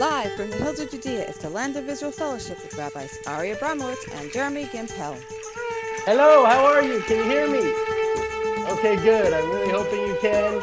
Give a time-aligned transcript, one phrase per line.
[0.00, 3.50] Live from the hills of Judea is the Land of Israel Fellowship with Rabbis Ari
[3.50, 5.14] Abramowitz and Jeremy Gimpel.
[6.06, 7.00] Hello, how are you?
[7.02, 7.58] Can you hear me?
[8.72, 9.34] Okay, good.
[9.34, 10.54] I'm really hoping you can.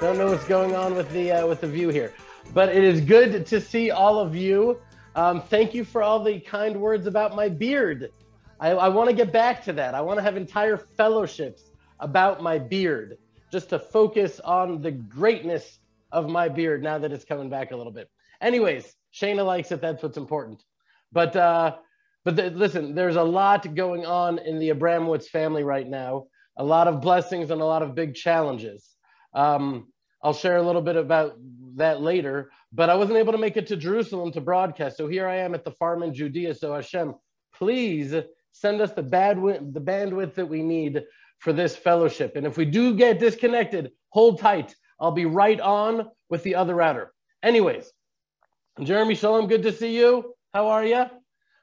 [0.00, 2.14] Don't know what's going on with the uh, with the view here,
[2.54, 4.78] but it is good to see all of you.
[5.16, 8.12] Um, thank you for all the kind words about my beard.
[8.60, 9.96] I, I want to get back to that.
[9.96, 13.18] I want to have entire fellowships about my beard,
[13.50, 15.80] just to focus on the greatness
[16.12, 18.08] of my beard now that it's coming back a little bit.
[18.40, 19.80] Anyways, Shayna likes it.
[19.80, 20.62] That's what's important.
[21.12, 21.76] But uh,
[22.24, 26.26] but the, listen, there's a lot going on in the Abramowitz family right now.
[26.56, 28.96] A lot of blessings and a lot of big challenges.
[29.32, 29.92] Um,
[30.22, 31.36] I'll share a little bit about
[31.76, 32.50] that later.
[32.72, 35.54] But I wasn't able to make it to Jerusalem to broadcast, so here I am
[35.54, 36.54] at the farm in Judea.
[36.54, 37.14] So Hashem,
[37.54, 38.14] please
[38.52, 41.04] send us the bandwidth, the bandwidth that we need
[41.38, 42.36] for this fellowship.
[42.36, 44.74] And if we do get disconnected, hold tight.
[44.98, 47.12] I'll be right on with the other router.
[47.42, 47.92] Anyways,
[48.82, 50.34] Jeremy Shalom, good to see you.
[50.52, 51.06] How are you?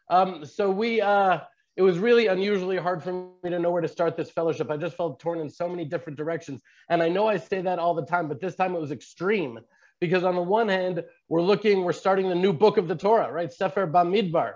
[0.10, 1.42] Um, so we, uh,
[1.78, 4.72] it was really unusually hard for me to know where to start this fellowship.
[4.72, 6.62] I just felt torn in so many different directions.
[6.90, 9.60] And I know I say that all the time, but this time it was extreme
[10.02, 13.32] because on the one hand, we're looking, we're starting the new book of the Torah,
[13.32, 13.54] right?
[13.54, 14.56] Sefer Bamidbar.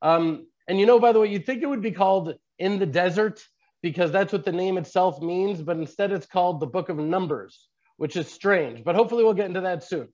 [0.00, 2.86] Um, and you know, by the way, you'd think it would be called In the
[2.86, 3.44] Desert
[3.82, 7.68] because that's what the name itself means, but instead it's called the Book of Numbers,
[7.96, 8.84] which is strange.
[8.84, 10.08] But hopefully we'll get into that soon.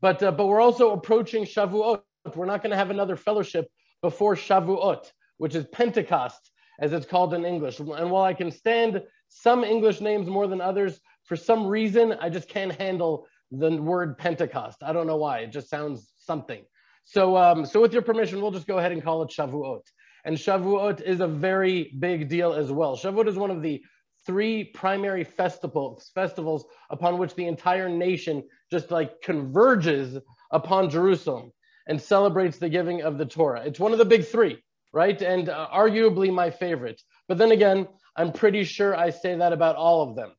[0.00, 2.00] But, uh, but we're also approaching Shavuot.
[2.34, 3.66] We're not going to have another fellowship
[4.02, 7.78] before Shavuot, which is Pentecost, as it's called in English.
[7.80, 12.28] And while I can stand some English names more than others, for some reason, I
[12.28, 14.82] just can't handle the word Pentecost.
[14.82, 15.38] I don't know why.
[15.40, 16.62] It just sounds something.
[17.04, 19.82] So, um, so with your permission, we'll just go ahead and call it Shavuot.
[20.24, 22.96] And Shavuot is a very big deal as well.
[22.96, 23.82] Shavuot is one of the
[24.26, 30.18] three primary festivals festivals upon which the entire nation just like converges
[30.50, 31.52] upon Jerusalem
[31.86, 33.62] and celebrates the giving of the Torah.
[33.64, 35.20] It's one of the big three, right?
[35.20, 37.02] And uh, arguably my favorite.
[37.28, 37.86] But then again,
[38.16, 40.32] I'm pretty sure I say that about all of them.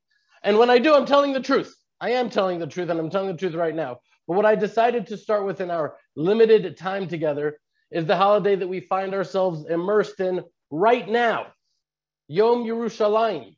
[0.44, 1.76] And when I do, I'm telling the truth.
[2.02, 4.00] I am telling the truth, and I'm telling the truth right now.
[4.28, 7.58] But what I decided to start with in our limited time together
[7.92, 11.48] is the holiday that we find ourselves immersed in right now,
[12.28, 13.56] Yom Yerushalayim,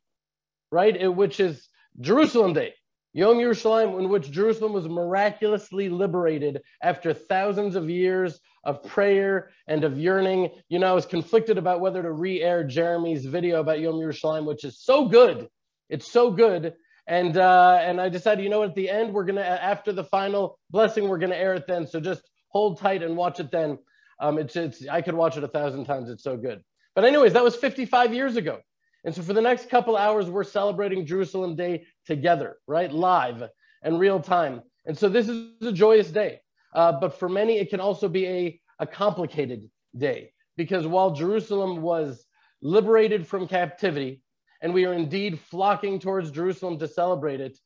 [0.72, 1.14] right?
[1.14, 1.68] Which is
[2.00, 2.74] Jerusalem Day.
[3.14, 9.84] Yom Yerushalayim, in which Jerusalem was miraculously liberated after thousands of years of prayer and
[9.84, 10.52] of yearning.
[10.70, 14.64] You know, I was conflicted about whether to re-air Jeremy's video about Yom Yerushalayim, which
[14.64, 15.48] is so good.
[15.90, 16.76] It's so good.
[17.08, 20.60] And uh, and I decided, you know, at the end, we're gonna after the final
[20.70, 21.88] blessing, we're gonna air it then.
[21.88, 23.80] So just hold tight and watch it then.
[24.20, 26.10] Um, it's it's I could watch it a thousand times.
[26.10, 26.62] It's so good.
[26.94, 28.60] But anyways, that was 55 years ago.
[29.04, 32.92] And so for the next couple hours, we're celebrating Jerusalem Day together, right?
[32.92, 33.44] Live
[33.84, 34.62] and real time.
[34.86, 36.40] And so this is a joyous day.
[36.74, 41.82] Uh, but for many, it can also be a, a complicated day because while Jerusalem
[41.82, 42.26] was
[42.62, 44.22] liberated from captivity
[44.62, 47.58] and we are indeed flocking towards Jerusalem to celebrate it,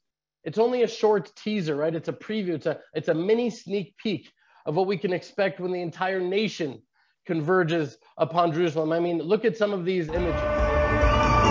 [0.44, 1.96] it's only a short teaser, right?
[1.96, 4.32] It's a preview, it's a, it's a mini sneak peek
[4.66, 6.82] of what we can expect when the entire nation
[7.26, 8.92] converges upon Jerusalem.
[8.92, 10.81] I mean, look at some of these images.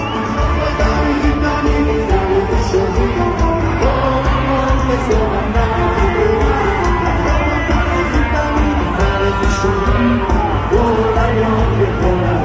[0.03, 2.99] 我终于等到你的出现，
[3.83, 3.84] 我
[4.87, 5.59] 无所等待。
[7.05, 8.59] 我终于等到你
[8.97, 9.00] 的
[9.37, 9.93] 出现，
[10.72, 10.75] 我
[11.16, 11.43] 来了，
[11.78, 12.40] 别慌。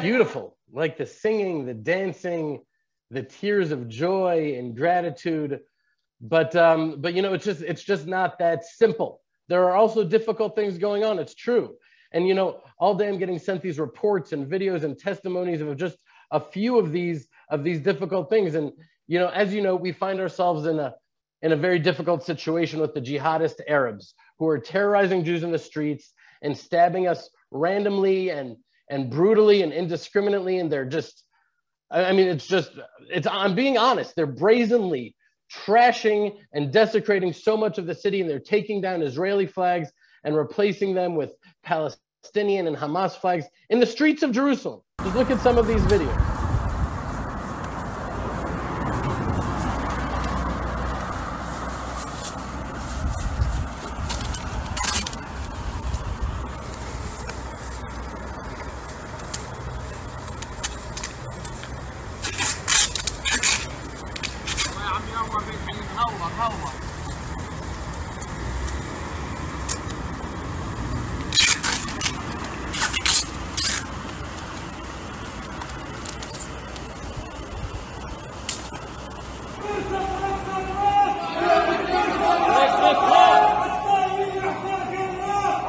[0.00, 2.62] Beautiful, like the singing, the dancing,
[3.10, 5.60] the tears of joy and gratitude.
[6.20, 9.20] But um, but you know, it's just it's just not that simple.
[9.48, 11.18] There are also difficult things going on.
[11.18, 11.76] It's true.
[12.12, 15.76] And you know, all day I'm getting sent these reports and videos and testimonies of
[15.76, 15.98] just
[16.30, 18.54] a few of these of these difficult things.
[18.54, 18.72] And
[19.06, 20.94] you know, as you know, we find ourselves in a
[21.42, 25.58] in a very difficult situation with the jihadist Arabs who are terrorizing Jews in the
[25.58, 28.56] streets and stabbing us randomly and
[28.90, 31.24] and brutally and indiscriminately and they're just
[31.90, 32.72] i mean it's just
[33.10, 35.14] it's i'm being honest they're brazenly
[35.52, 39.90] trashing and desecrating so much of the city and they're taking down israeli flags
[40.24, 41.32] and replacing them with
[41.62, 44.80] palestinian and hamas flags in the streets of jerusalem.
[45.02, 46.33] Just look at some of these videos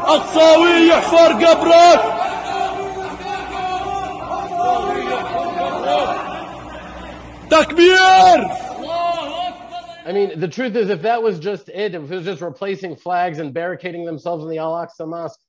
[0.09, 2.14] الصاوي يحفر قبرك
[10.35, 13.53] the truth is, if that was just it, if it was just replacing flags and
[13.53, 15.39] barricading themselves in the Al Aqsa Mosque,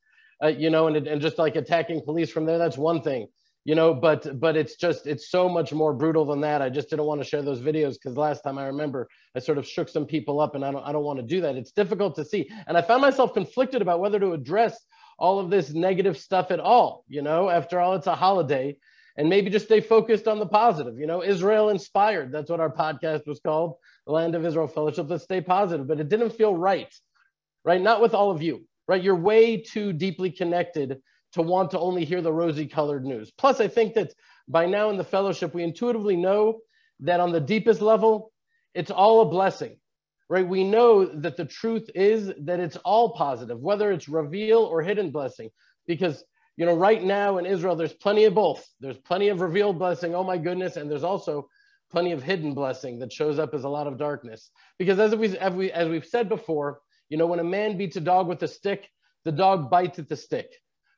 [0.42, 3.26] uh, you know, and, and just like attacking police from there, that's one thing,
[3.64, 6.62] you know, but but it's just it's so much more brutal than that.
[6.62, 9.58] I just didn't want to share those videos because last time I remember I sort
[9.58, 11.56] of shook some people up, and I don't I don't want to do that.
[11.56, 14.78] It's difficult to see, and I found myself conflicted about whether to address
[15.18, 17.04] all of this negative stuff at all.
[17.08, 18.76] You know, after all, it's a holiday,
[19.16, 20.98] and maybe just stay focused on the positive.
[20.98, 22.32] You know, Israel inspired.
[22.32, 25.06] That's what our podcast was called the land of Israel fellowship.
[25.08, 25.86] Let's stay positive.
[25.86, 26.92] But it didn't feel right,
[27.64, 27.80] right?
[27.80, 29.02] Not with all of you, right?
[29.02, 31.00] You're way too deeply connected
[31.32, 33.30] to want to only hear the rosy colored news.
[33.36, 34.12] Plus, I think that
[34.48, 36.60] by now in the fellowship, we intuitively know
[37.00, 38.32] that on the deepest level,
[38.74, 39.76] it's all a blessing,
[40.28, 40.46] right?
[40.46, 45.10] We know that the truth is that it's all positive, whether it's reveal or hidden
[45.10, 45.50] blessing,
[45.86, 46.24] because
[46.56, 48.66] you know, right now in Israel, there's plenty of both.
[48.80, 51.48] There's plenty of revealed blessing, oh my goodness, and there's also
[51.90, 54.50] plenty of hidden blessing that shows up as a lot of darkness.
[54.78, 57.96] Because as we as we as we've said before, you know, when a man beats
[57.96, 58.88] a dog with a stick,
[59.24, 60.48] the dog bites at the stick.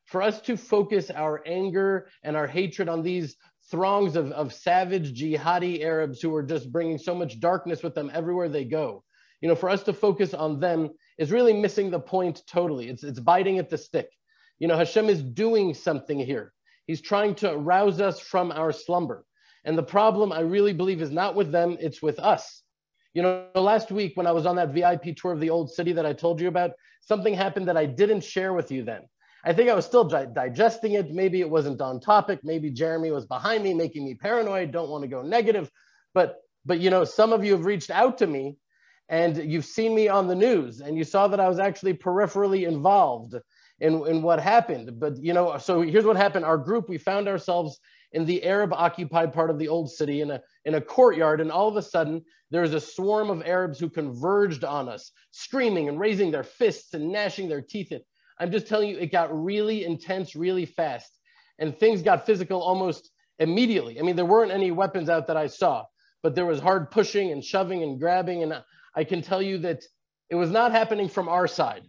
[0.05, 3.35] For us to focus our anger and our hatred on these
[3.69, 8.09] throngs of, of savage jihadi Arabs who are just bringing so much darkness with them
[8.11, 9.03] everywhere they go,
[9.41, 12.89] you know, for us to focus on them is really missing the point totally.
[12.89, 14.09] It's, it's biting at the stick.
[14.57, 16.53] You know, Hashem is doing something here.
[16.87, 19.25] He's trying to rouse us from our slumber.
[19.65, 22.63] And the problem, I really believe, is not with them, it's with us.
[23.13, 25.91] You know, last week when I was on that VIP tour of the old city
[25.93, 26.71] that I told you about,
[27.01, 29.01] something happened that I didn't share with you then.
[29.43, 31.11] I think I was still di- digesting it.
[31.11, 32.39] Maybe it wasn't on topic.
[32.43, 34.71] Maybe Jeremy was behind me, making me paranoid.
[34.71, 35.71] Don't want to go negative.
[36.13, 38.57] But, but you know, some of you have reached out to me
[39.07, 42.67] and you've seen me on the news and you saw that I was actually peripherally
[42.67, 43.35] involved
[43.79, 44.99] in, in what happened.
[44.99, 46.45] But, you know, so here's what happened.
[46.45, 47.79] Our group, we found ourselves
[48.11, 51.41] in the Arab occupied part of the old city in a, in a courtyard.
[51.41, 55.11] And all of a sudden, there was a swarm of Arabs who converged on us,
[55.31, 57.93] screaming and raising their fists and gnashing their teeth.
[58.39, 61.11] I'm just telling you, it got really intense really fast.
[61.59, 63.99] And things got physical almost immediately.
[63.99, 65.85] I mean, there weren't any weapons out that I saw,
[66.23, 68.43] but there was hard pushing and shoving and grabbing.
[68.43, 68.63] And
[68.95, 69.83] I can tell you that
[70.29, 71.83] it was not happening from our side.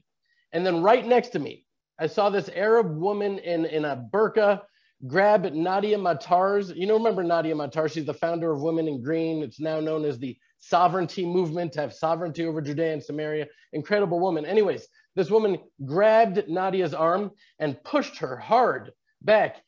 [0.53, 1.65] And then right next to me,
[1.99, 4.63] I saw this Arab woman in, in a burqa
[5.07, 6.71] grab Nadia Matar's.
[6.71, 7.91] You know, remember Nadia Matar?
[7.91, 9.43] She's the founder of Women in Green.
[9.43, 13.47] It's now known as the sovereignty movement to have sovereignty over Judea and Samaria.
[13.73, 14.45] Incredible woman.
[14.45, 14.87] Anyways,
[15.17, 18.93] this woman grabbed Nadia's arm and pushed her hard
[19.23, 19.63] back.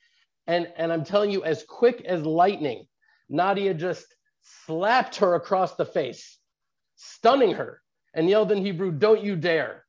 [0.46, 2.87] And, and I'm telling you, as quick as lightning,
[3.29, 4.06] Nadia just
[4.43, 6.38] slapped her across the face,
[6.96, 7.81] stunning her,
[8.12, 9.84] and yelled in Hebrew, Don't you dare.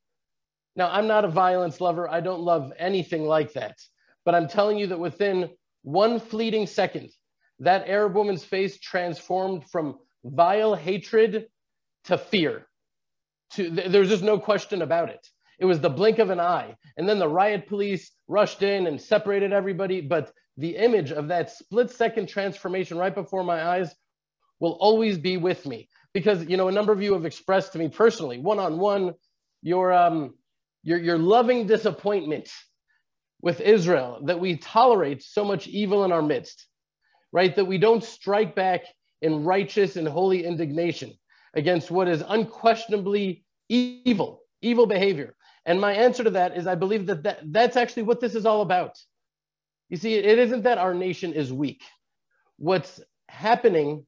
[0.76, 2.08] Now, I'm not a violence lover.
[2.08, 3.76] I don't love anything like that.
[4.24, 5.50] But I'm telling you that within
[5.82, 7.10] one fleeting second,
[7.60, 11.46] that Arab woman's face transformed from vile hatred
[12.04, 12.66] to fear.
[13.52, 15.26] To, there's just no question about it.
[15.58, 16.74] It was the blink of an eye.
[16.96, 20.00] And then the riot police rushed in and separated everybody.
[20.00, 23.94] But the image of that split second transformation right before my eyes
[24.58, 25.88] will always be with me.
[26.12, 29.14] Because, you know, a number of you have expressed to me personally, one on one,
[29.62, 30.34] your, um,
[30.82, 32.48] your, your loving disappointment
[33.44, 36.66] with Israel that we tolerate so much evil in our midst,
[37.30, 37.54] right?
[37.54, 38.84] That we don't strike back
[39.20, 41.12] in righteous and holy indignation
[41.52, 45.36] against what is unquestionably evil, evil behavior.
[45.66, 48.46] And my answer to that is I believe that, that that's actually what this is
[48.46, 48.96] all about.
[49.90, 51.82] You see, it isn't that our nation is weak.
[52.56, 52.98] What's
[53.28, 54.06] happening,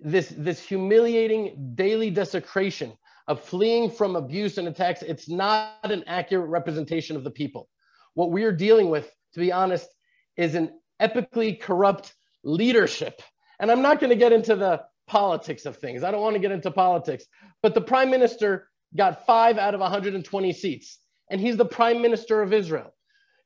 [0.00, 2.94] this, this humiliating daily desecration
[3.28, 7.68] of fleeing from abuse and attacks, it's not an accurate representation of the people.
[8.14, 9.88] What we're dealing with, to be honest,
[10.36, 12.14] is an epically corrupt
[12.44, 13.20] leadership.
[13.58, 16.02] And I'm not going to get into the politics of things.
[16.02, 17.24] I don't want to get into politics.
[17.62, 20.98] But the prime minister got five out of 120 seats,
[21.30, 22.94] and he's the prime minister of Israel.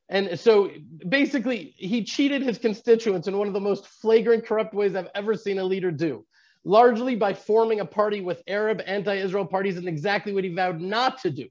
[0.08, 0.70] And so
[1.08, 5.34] basically, he cheated his constituents in one of the most flagrant, corrupt ways I've ever
[5.34, 6.24] seen a leader do,
[6.64, 10.80] largely by forming a party with Arab anti Israel parties and exactly what he vowed
[10.80, 11.48] not to do.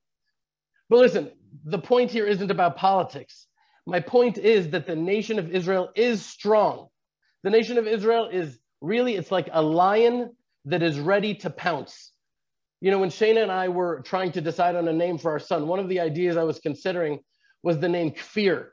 [0.90, 1.32] But listen,
[1.64, 3.48] the point here isn't about politics.
[3.86, 6.88] My point is that the nation of Israel is strong.
[7.44, 10.32] The nation of Israel is really, it's like a lion
[10.66, 12.12] that is ready to pounce.
[12.82, 15.40] You know, when Shana and I were trying to decide on a name for our
[15.40, 17.20] son, one of the ideas I was considering
[17.64, 18.68] was the name Kfir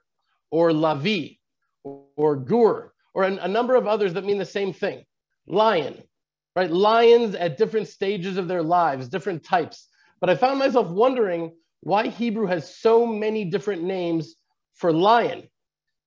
[0.51, 1.39] or Lavi
[1.85, 5.05] or Gur or a, a number of others that mean the same thing.
[5.47, 6.03] Lion,
[6.57, 6.71] right?
[6.71, 9.89] Lions at different stages of their lives, different types.
[10.21, 14.37] But I found myself wondering why Hebrew has so many different names
[14.75, 15.49] for lion.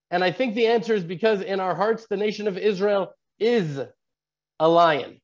[0.09, 3.79] And I think the answer is because in our hearts, the nation of Israel is
[4.59, 5.19] a lion.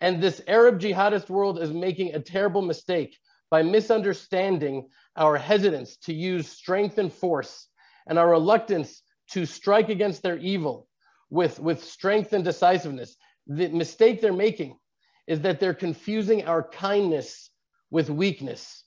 [0.00, 3.16] And this Arab jihadist world is making a terrible mistake
[3.50, 7.68] by misunderstanding our hesitance to use strength and force
[8.06, 10.88] and our reluctance to strike against their evil
[11.30, 13.16] with, with strength and decisiveness.
[13.46, 14.78] The mistake they're making
[15.26, 17.50] is that they're confusing our kindness
[17.90, 18.83] with weakness.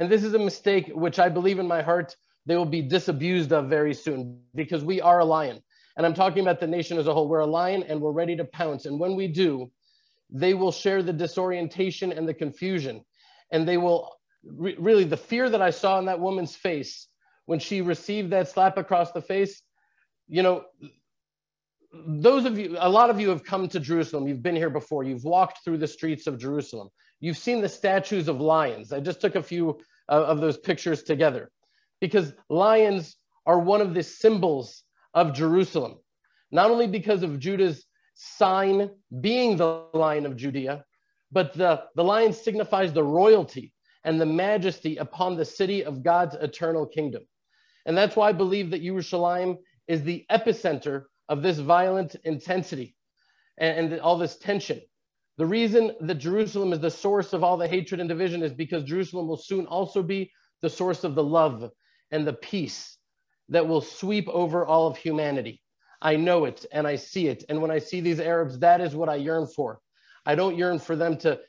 [0.00, 2.16] And this is a mistake which I believe in my heart
[2.46, 5.62] they will be disabused of very soon because we are a lion.
[5.96, 7.28] And I'm talking about the nation as a whole.
[7.28, 8.86] We're a lion and we're ready to pounce.
[8.86, 9.70] And when we do,
[10.30, 13.04] they will share the disorientation and the confusion.
[13.52, 14.10] And they will
[14.42, 17.06] re- really, the fear that I saw in that woman's face
[17.44, 19.60] when she received that slap across the face,
[20.28, 20.64] you know,
[21.92, 24.26] those of you, a lot of you have come to Jerusalem.
[24.28, 25.02] You've been here before.
[25.02, 26.88] You've walked through the streets of Jerusalem.
[27.18, 28.92] You've seen the statues of lions.
[28.92, 29.78] I just took a few
[30.10, 31.50] of those pictures together
[32.00, 34.82] because lions are one of the symbols
[35.14, 35.98] of Jerusalem,
[36.50, 38.90] not only because of Judah's sign
[39.20, 40.84] being the lion of Judea,
[41.32, 43.72] but the, the lion signifies the royalty
[44.04, 47.22] and the majesty upon the city of God's eternal kingdom.
[47.86, 52.94] And that's why I believe that Yerushalayim is the epicenter of this violent intensity
[53.58, 54.80] and, and all this tension.
[55.40, 58.84] The reason that Jerusalem is the source of all the hatred and division is because
[58.84, 60.30] Jerusalem will soon also be
[60.60, 61.70] the source of the love
[62.10, 62.98] and the peace
[63.48, 65.62] that will sweep over all of humanity.
[66.02, 67.44] I know it and I see it.
[67.48, 69.80] And when I see these Arabs, that is what I yearn for.
[70.26, 71.40] I don't yearn for them to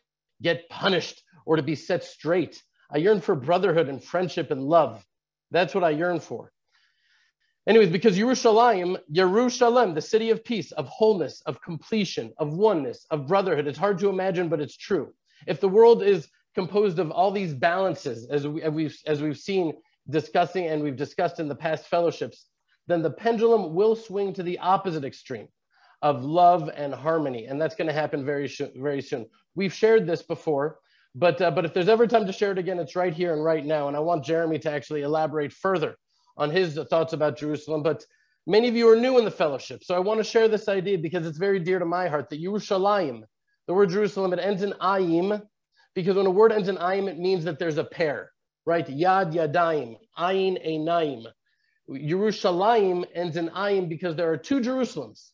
[0.42, 2.64] get punished or to be set straight.
[2.90, 5.06] I yearn for brotherhood and friendship and love.
[5.52, 6.54] That's what I yearn for.
[7.68, 13.28] Anyways, because Yerushalayim, Yerushalayim, the city of peace, of wholeness, of completion, of oneness, of
[13.28, 15.14] brotherhood, it's hard to imagine, but it's true.
[15.46, 19.38] If the world is composed of all these balances, as, we, as, we've, as we've
[19.38, 19.74] seen
[20.10, 22.48] discussing and we've discussed in the past fellowships,
[22.88, 25.48] then the pendulum will swing to the opposite extreme
[26.02, 27.46] of love and harmony.
[27.46, 29.28] And that's going to happen very, very soon.
[29.54, 30.80] We've shared this before,
[31.14, 33.44] but, uh, but if there's ever time to share it again, it's right here and
[33.44, 33.88] right now.
[33.88, 35.96] And I want Jeremy to actually elaborate further
[36.38, 37.84] on his thoughts about Jerusalem.
[37.84, 38.06] But
[38.48, 39.84] many of you are new in the fellowship.
[39.84, 42.42] So I want to share this idea because it's very dear to my heart that
[42.42, 43.24] Yerushalayim,
[43.68, 45.42] the word Jerusalem, it ends in ayim,
[45.94, 48.32] because when a word ends in ayim, it means that there's a pair
[48.66, 48.88] right?
[48.88, 51.26] Yad Yadayim, Ayin Einaim.
[51.90, 55.32] Yerushalayim ends in Ayin because there are two Jerusalems,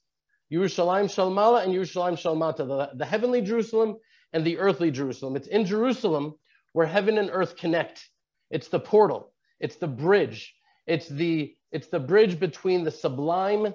[0.51, 3.97] Yerushalayim Shalmala and Yerushalayim Shalmata, the, the heavenly Jerusalem
[4.33, 5.35] and the earthly Jerusalem.
[5.35, 6.35] It's in Jerusalem
[6.73, 8.09] where heaven and earth connect.
[8.49, 9.33] It's the portal.
[9.59, 10.53] It's the bridge.
[10.87, 13.73] It's the it's the bridge between the sublime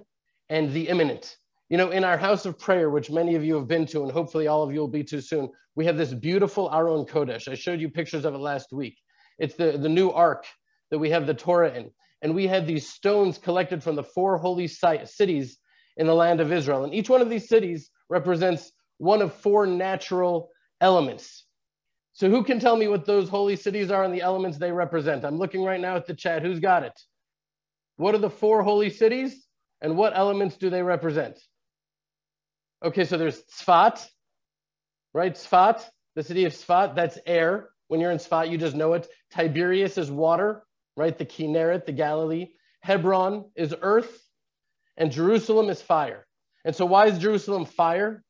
[0.49, 1.37] and the imminent.
[1.69, 4.11] You know, in our house of prayer, which many of you have been to, and
[4.11, 7.49] hopefully all of you will be too soon, we have this beautiful Aron Kodesh.
[7.49, 8.99] I showed you pictures of it last week.
[9.39, 10.47] It's the, the new ark
[10.91, 11.91] that we have the Torah in.
[12.21, 15.59] And we have these stones collected from the four holy site, cities
[15.97, 16.85] in the land of Israel.
[16.85, 20.51] And each one of these cities represents one of four natural
[20.81, 21.42] elements.
[22.15, 25.25] So, who can tell me what those holy cities are and the elements they represent?
[25.25, 26.43] I'm looking right now at the chat.
[26.43, 26.99] Who's got it?
[27.97, 29.47] What are the four holy cities
[29.81, 31.39] and what elements do they represent?
[32.85, 34.05] Okay, so there's Tzfat,
[35.15, 35.35] right?
[35.35, 35.83] Tzfat,
[36.15, 37.71] the city of Tzfat, that's air.
[37.89, 39.07] When you're in Sfat, you just know it.
[39.31, 40.65] Tiberias is water,
[40.97, 41.17] right?
[41.17, 42.49] The Kinneret, the Galilee.
[42.81, 44.23] Hebron is earth,
[44.97, 46.27] and Jerusalem is fire.
[46.65, 48.25] And so, why is Jerusalem fire?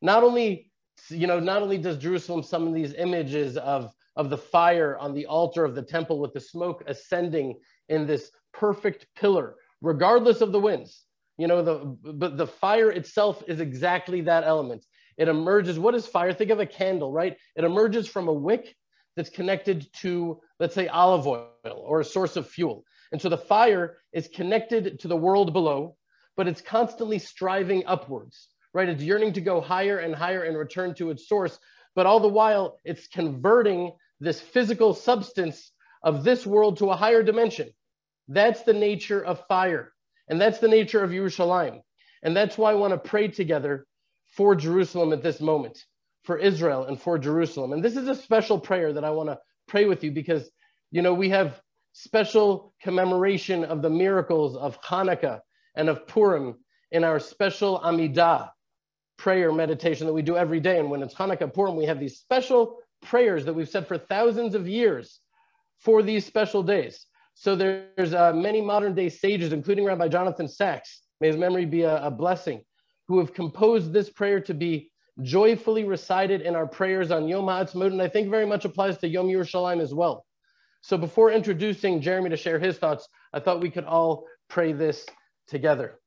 [0.00, 0.70] Not only,
[1.08, 5.26] you know, not only does Jerusalem summon these images of, of the fire on the
[5.26, 10.60] altar of the temple with the smoke ascending in this perfect pillar, regardless of the
[10.60, 11.04] winds.
[11.38, 14.84] You know, the but the fire itself is exactly that element.
[15.16, 15.78] It emerges.
[15.78, 16.32] What is fire?
[16.32, 17.36] Think of a candle, right?
[17.56, 18.76] It emerges from a wick
[19.16, 22.84] that's connected to, let's say, olive oil or a source of fuel.
[23.12, 25.96] And so the fire is connected to the world below,
[26.36, 28.88] but it's constantly striving upwards, right?
[28.88, 31.58] It's yearning to go higher and higher and return to its source.
[31.94, 37.22] But all the while, it's converting this physical substance of this world to a higher
[37.22, 37.70] dimension.
[38.28, 39.92] That's the nature of fire.
[40.28, 41.80] And that's the nature of Yerushalayim.
[42.22, 43.86] And that's why I want to pray together
[44.36, 45.84] for Jerusalem at this moment
[46.22, 47.72] for Israel and for Jerusalem.
[47.72, 49.38] And this is a special prayer that I want to
[49.68, 50.48] pray with you because,
[50.90, 51.60] you know, we have
[51.92, 55.40] special commemoration of the miracles of Hanukkah
[55.74, 56.56] and of Purim
[56.90, 58.50] in our special Amidah
[59.22, 60.80] prayer meditation that we do every day.
[60.80, 64.56] And when it's Hanukkah Purim, we have these special prayers that we've said for thousands
[64.56, 65.20] of years
[65.78, 67.06] for these special days.
[67.34, 71.82] So there's uh, many modern day sages, including Rabbi Jonathan Sacks, may his memory be
[71.82, 72.64] a, a blessing,
[73.06, 74.90] who have composed this prayer to be
[75.22, 79.08] joyfully recited in our prayers on Yom HaAtzmaut, and I think very much applies to
[79.08, 80.26] Yom Yerushalayim as well.
[80.80, 85.06] So before introducing Jeremy to share his thoughts, I thought we could all pray this
[85.46, 86.00] together.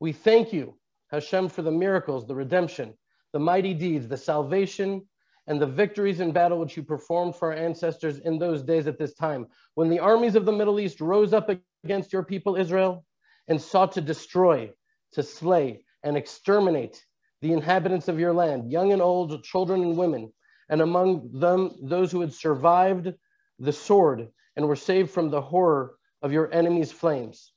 [0.00, 0.74] We thank you,
[1.12, 2.94] Hashem, for the miracles, the redemption,
[3.32, 5.06] the mighty deeds, the salvation,
[5.46, 8.98] and the victories in battle which you performed for our ancestors in those days at
[8.98, 11.48] this time, when the armies of the Middle East rose up
[11.84, 13.04] against your people Israel
[13.46, 14.72] and sought to destroy,
[15.12, 17.06] to slay, and exterminate
[17.40, 20.32] the inhabitants of your land, young and old, children and women,
[20.68, 23.12] and among them those who had survived
[23.58, 27.52] the sword and were saved from the horror of your enemies' flames.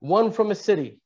[0.00, 1.00] One from a city,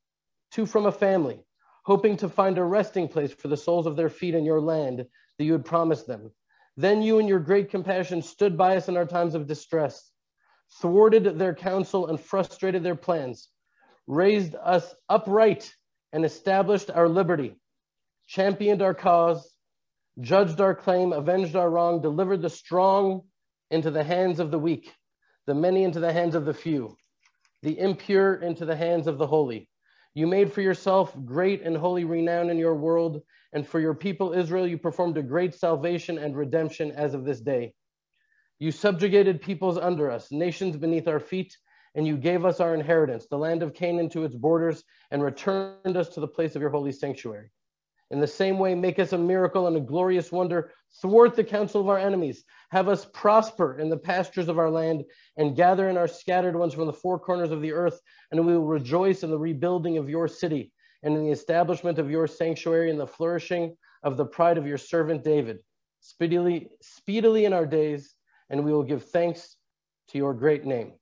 [0.50, 1.44] two from a family,
[1.84, 5.06] hoping to find a resting place for the soles of their feet in your land
[5.38, 6.30] that you had promised them.
[6.76, 10.10] Then you, in your great compassion, stood by us in our times of distress,
[10.80, 13.48] thwarted their counsel and frustrated their plans,
[14.06, 15.74] raised us upright
[16.12, 17.56] and established our liberty,
[18.26, 19.51] championed our cause,
[20.20, 23.22] judged our claim, avenged our wrong, delivered the strong
[23.70, 24.92] into the hands of the weak,
[25.46, 26.96] the many into the hands of the few,
[27.62, 29.68] the impure into the hands of the holy.
[30.14, 33.22] You made for yourself great and holy renown in your world,
[33.54, 37.40] and for your people Israel, you performed a great salvation and redemption as of this
[37.40, 37.72] day.
[38.58, 41.56] You subjugated peoples under us, nations beneath our feet,
[41.94, 45.96] and you gave us our inheritance, the land of Canaan to its borders, and returned
[45.96, 47.50] us to the place of your holy sanctuary.
[48.12, 51.80] In the same way, make us a miracle and a glorious wonder, thwart the counsel
[51.80, 55.02] of our enemies, have us prosper in the pastures of our land,
[55.38, 57.98] and gather in our scattered ones from the four corners of the earth,
[58.30, 60.70] and we will rejoice in the rebuilding of your city,
[61.02, 64.76] and in the establishment of your sanctuary, and the flourishing of the pride of your
[64.76, 65.60] servant David,
[66.00, 68.14] speedily, speedily in our days,
[68.50, 69.56] and we will give thanks
[70.08, 70.92] to your great name.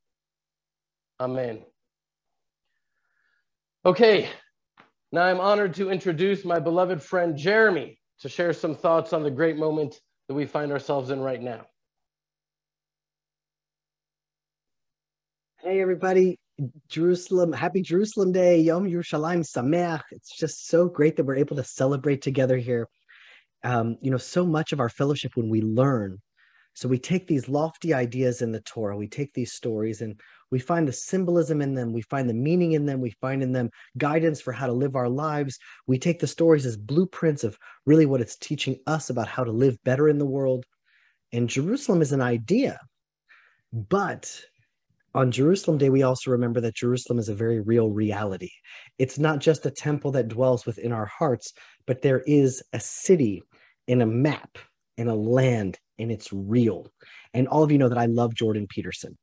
[1.19, 1.65] Amen.
[3.85, 4.29] Okay,
[5.13, 9.31] now I'm honored to introduce my beloved friend Jeremy to share some thoughts on the
[9.31, 11.67] great moment that we find ourselves in right now.
[15.63, 16.39] Hey, everybody.
[16.89, 20.03] Jerusalem, happy Jerusalem Day, Yom Yerushalayim Sameach.
[20.11, 22.87] It's just so great that we're able to celebrate together here.
[23.65, 26.19] Um, you know, so much of our fellowship when we learn.
[26.75, 30.59] So we take these lofty ideas in the Torah, we take these stories, and we
[30.59, 33.71] find the symbolism in them, we find the meaning in them, we find in them
[33.99, 35.59] guidance for how to live our lives.
[35.87, 39.53] We take the stories as blueprints of really what it's teaching us about how to
[39.53, 40.65] live better in the world.
[41.33, 42.79] And Jerusalem is an idea.
[43.73, 44.41] But
[45.15, 48.51] on Jerusalem Day, we also remember that Jerusalem is a very real reality.
[48.99, 51.53] It's not just a temple that dwells within our hearts,
[51.87, 53.43] but there is a city
[53.87, 54.59] in a map
[54.97, 56.87] in a land and it's real.
[57.35, 59.17] And all of you know that I love Jordan Peterson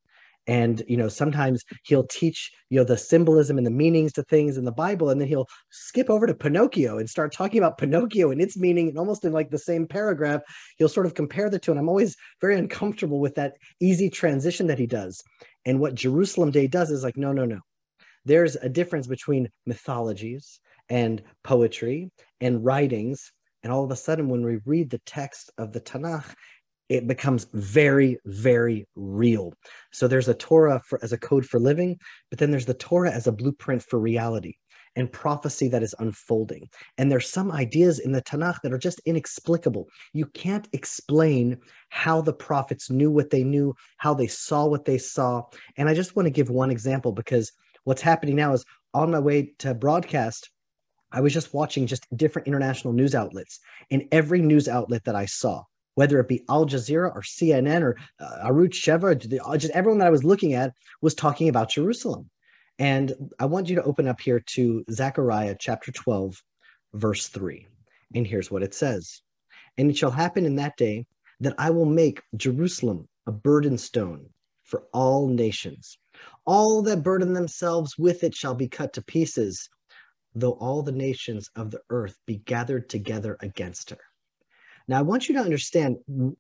[0.48, 4.58] and you know sometimes he'll teach you know the symbolism and the meanings to things
[4.58, 8.32] in the bible and then he'll skip over to pinocchio and start talking about pinocchio
[8.32, 10.42] and its meaning and almost in like the same paragraph
[10.78, 11.72] he'll sort of compare the two.
[11.72, 15.22] And i'm always very uncomfortable with that easy transition that he does.
[15.66, 17.60] And what jerusalem day does is like no no no.
[18.26, 23.32] There's a difference between mythologies and poetry and writings.
[23.64, 26.34] And all of a sudden when we read the text of the tanakh
[26.90, 29.54] it becomes very, very real.
[29.92, 31.98] So there's a Torah for, as a code for living,
[32.30, 34.54] but then there's the Torah as a blueprint for reality
[34.96, 36.68] and prophecy that is unfolding.
[36.98, 39.88] And there's some ideas in the Tanakh that are just inexplicable.
[40.14, 41.58] You can't explain
[41.90, 45.44] how the prophets knew what they knew, how they saw what they saw.
[45.78, 47.52] And I just want to give one example because
[47.84, 50.50] what's happening now is on my way to broadcast,
[51.12, 53.60] I was just watching just different international news outlets.
[53.92, 55.64] And every news outlet that I saw,
[55.98, 60.06] whether it be Al Jazeera or CNN or uh, Arutz Sheva, uh, just everyone that
[60.06, 62.30] I was looking at was talking about Jerusalem.
[62.78, 66.40] And I want you to open up here to Zechariah chapter 12,
[66.94, 67.66] verse 3.
[68.14, 69.24] And here's what it says
[69.80, 71.08] And it shall happen in that day
[71.40, 74.30] that I will make Jerusalem a burden stone
[74.66, 75.98] for all nations.
[76.46, 79.68] All that burden themselves with it shall be cut to pieces,
[80.36, 83.98] though all the nations of the earth be gathered together against her.
[84.88, 85.98] Now, I want you to understand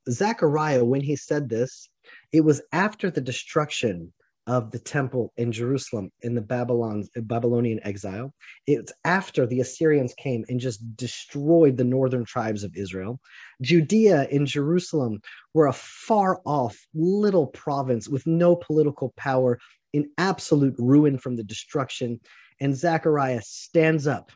[0.09, 1.89] Zechariah, when he said this,
[2.31, 4.13] it was after the destruction
[4.47, 8.33] of the temple in Jerusalem in the Babylon's Babylonian exile.
[8.65, 13.19] It's after the Assyrians came and just destroyed the northern tribes of Israel.
[13.61, 15.19] Judea and Jerusalem
[15.53, 19.59] were a far off little province with no political power
[19.91, 22.21] in absolute ruin from the destruction.
[22.61, 24.31] And Zechariah stands up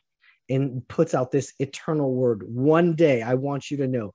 [0.52, 2.44] and puts out this eternal word.
[2.48, 4.12] One day, I want you to know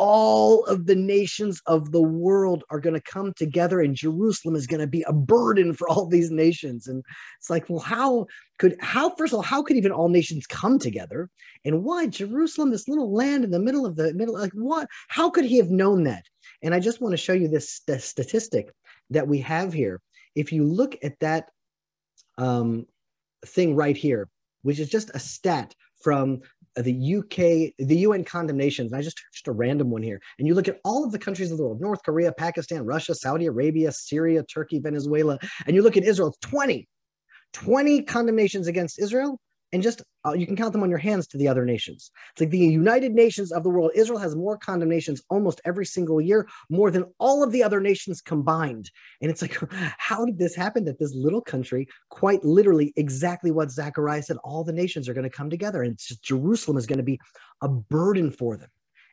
[0.00, 4.64] all of the nations of the world are going to come together and jerusalem is
[4.64, 6.86] going to be a burden for all these nations.
[6.86, 7.02] And
[7.40, 8.26] it's like well how
[8.60, 11.28] could how first of all how could even all nations come together?
[11.64, 15.30] And why jerusalem this little land in the middle of the middle like what how
[15.30, 16.24] could he have known that?
[16.62, 18.70] And i just want to show you this, this statistic
[19.10, 20.00] that we have here.
[20.36, 21.48] If you look at that
[22.36, 22.86] um,
[23.44, 24.28] thing right here
[24.68, 26.42] which is just a stat from
[26.76, 30.68] the UK, the UN condemnations, I just just a random one here, and you look
[30.68, 34.42] at all of the countries of the world North Korea, Pakistan, Russia, Saudi Arabia, Syria,
[34.42, 36.86] Turkey, Venezuela, and you look at Israel, 20,
[37.54, 39.40] 20 condemnations against Israel,
[39.72, 42.10] and just uh, you can count them on your hands to the other nations.
[42.32, 43.92] It's like the United Nations of the world.
[43.94, 48.20] Israel has more condemnations almost every single year, more than all of the other nations
[48.20, 48.90] combined.
[49.20, 49.58] And it's like,
[49.98, 54.64] how did this happen that this little country, quite literally exactly what Zechariah said, all
[54.64, 57.20] the nations are going to come together and just, Jerusalem is going to be
[57.62, 58.70] a burden for them.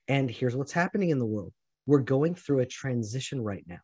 [0.07, 1.53] And here's what's happening in the world
[1.87, 3.77] we're going through a transition right now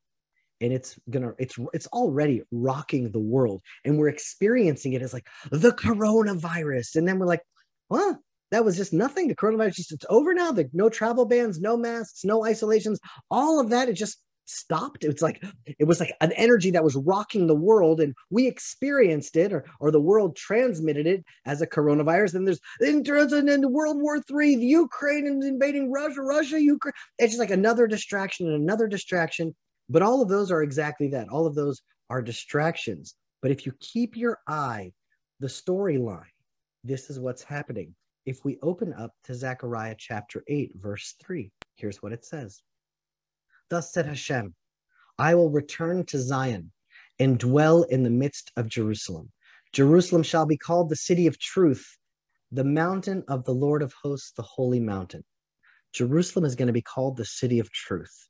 [0.62, 3.62] and it's gonna it's it's already rocking the world.
[3.84, 6.96] And we're experiencing it as like the coronavirus.
[6.96, 7.42] And then we're like
[7.90, 8.20] well
[8.52, 9.28] that was just nothing.
[9.28, 10.52] The coronavirus just it's over now.
[10.52, 13.00] The no travel bans no masks no isolations.
[13.30, 15.04] All of that it just stopped.
[15.04, 19.38] It's like it was like an energy that was rocking the world and we experienced
[19.38, 22.36] it or, or the world transmitted it as a coronavirus.
[22.36, 22.60] And there's
[23.34, 27.88] in, in world war three the ukraine invading russia russia ukraine it's just like another
[27.88, 29.56] distraction and another distraction
[29.92, 31.28] but all of those are exactly that.
[31.28, 33.16] All of those are distractions.
[33.42, 34.94] But if you keep your eye,
[35.42, 36.32] the storyline,
[36.84, 37.94] this is what's happening.
[38.26, 42.62] If we open up to Zechariah chapter 8, verse 3, here's what it says
[43.70, 44.56] Thus said Hashem,
[45.20, 46.72] I will return to Zion
[47.20, 49.30] and dwell in the midst of Jerusalem.
[49.74, 51.86] Jerusalem shall be called the city of truth,
[52.52, 55.24] the mountain of the Lord of hosts, the holy mountain.
[55.94, 58.30] Jerusalem is going to be called the city of truth.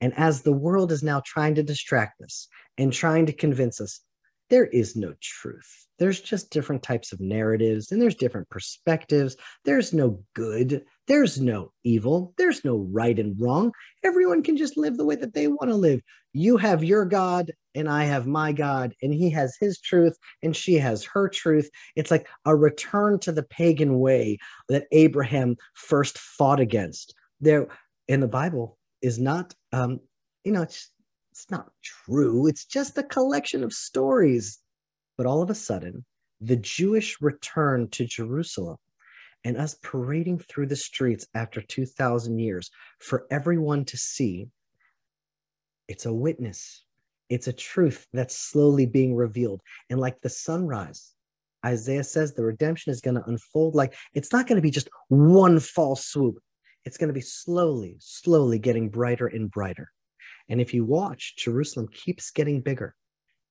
[0.00, 4.00] And as the world is now trying to distract us and trying to convince us,
[4.48, 5.86] there is no truth.
[5.98, 9.36] There's just different types of narratives and there's different perspectives.
[9.64, 10.82] There's no good.
[11.06, 12.34] There's no evil.
[12.36, 13.72] There's no right and wrong.
[14.02, 16.00] Everyone can just live the way that they want to live.
[16.32, 20.56] You have your God and I have my God, and he has his truth and
[20.56, 21.70] she has her truth.
[21.94, 27.14] It's like a return to the pagan way that Abraham first fought against.
[27.40, 27.68] There
[28.08, 30.00] in the Bible, is not um,
[30.44, 30.90] you know it's
[31.32, 32.46] it's not true.
[32.48, 34.58] It's just a collection of stories.
[35.16, 36.04] But all of a sudden
[36.40, 38.76] the jewish return to jerusalem
[39.44, 44.48] and us parading through the streets after 2000 years for everyone to see
[45.88, 46.84] it's a witness.
[47.28, 49.60] It's a truth that's slowly being revealed.
[49.90, 51.12] And like the sunrise
[51.66, 53.74] isaiah says the redemption is going to unfold.
[53.74, 56.38] Like it's not going to be just one false swoop
[56.84, 59.90] it's going to be slowly, slowly getting brighter and brighter.
[60.48, 62.94] And if you watch, Jerusalem keeps getting bigger.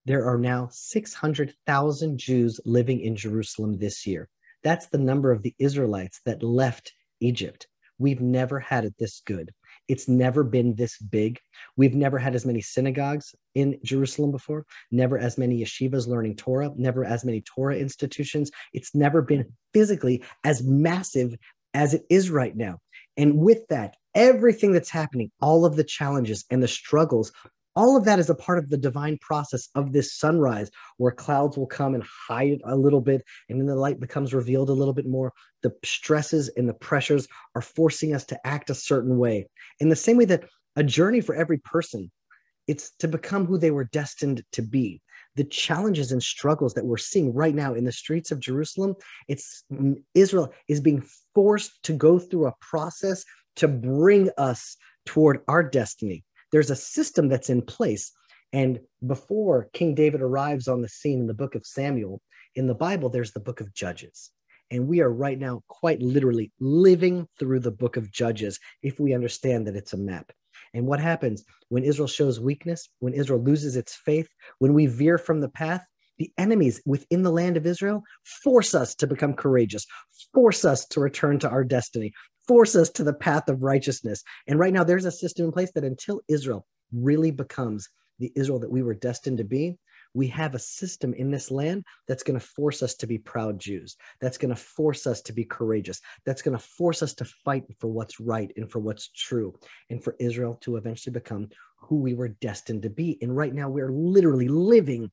[0.05, 4.29] There are now 600,000 Jews living in Jerusalem this year.
[4.63, 7.67] That's the number of the Israelites that left Egypt.
[7.97, 9.51] We've never had it this good.
[9.87, 11.39] It's never been this big.
[11.75, 16.71] We've never had as many synagogues in Jerusalem before, never as many yeshivas learning Torah,
[16.75, 18.51] never as many Torah institutions.
[18.73, 21.35] It's never been physically as massive
[21.73, 22.79] as it is right now.
[23.19, 27.33] And with that, everything that's happening, all of the challenges and the struggles,
[27.75, 31.57] all of that is a part of the divine process of this sunrise where clouds
[31.57, 33.21] will come and hide a little bit.
[33.49, 37.27] And then the light becomes revealed a little bit more the stresses and the pressures
[37.55, 39.47] are forcing us to act a certain way.
[39.81, 40.45] In the same way that
[40.77, 42.09] a journey for every person
[42.67, 45.01] it's to become who they were destined to be
[45.35, 48.95] the challenges and struggles that we're seeing right now in the streets of Jerusalem,
[49.27, 53.23] it's mm, Israel is being forced to go through a process
[53.57, 56.23] to bring us toward our destiny.
[56.51, 58.11] There's a system that's in place.
[58.51, 62.21] And before King David arrives on the scene in the book of Samuel,
[62.55, 64.31] in the Bible, there's the book of Judges.
[64.71, 69.13] And we are right now quite literally living through the book of Judges if we
[69.13, 70.31] understand that it's a map.
[70.73, 74.27] And what happens when Israel shows weakness, when Israel loses its faith,
[74.59, 75.85] when we veer from the path?
[76.17, 78.03] The enemies within the land of Israel
[78.43, 79.85] force us to become courageous,
[80.33, 82.11] force us to return to our destiny,
[82.45, 84.21] force us to the path of righteousness.
[84.47, 87.87] And right now, there's a system in place that until Israel really becomes
[88.19, 89.77] the Israel that we were destined to be,
[90.13, 93.59] we have a system in this land that's going to force us to be proud
[93.59, 93.95] Jews.
[94.19, 96.01] That's going to force us to be courageous.
[96.25, 99.53] That's going to force us to fight for what's right and for what's true,
[99.89, 103.17] and for Israel to eventually become who we were destined to be.
[103.21, 105.11] And right now, we're literally living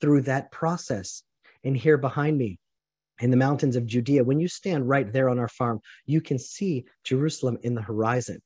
[0.00, 1.22] through that process.
[1.64, 2.58] And here behind me,
[3.20, 6.38] in the mountains of Judea, when you stand right there on our farm, you can
[6.38, 8.40] see Jerusalem in the horizon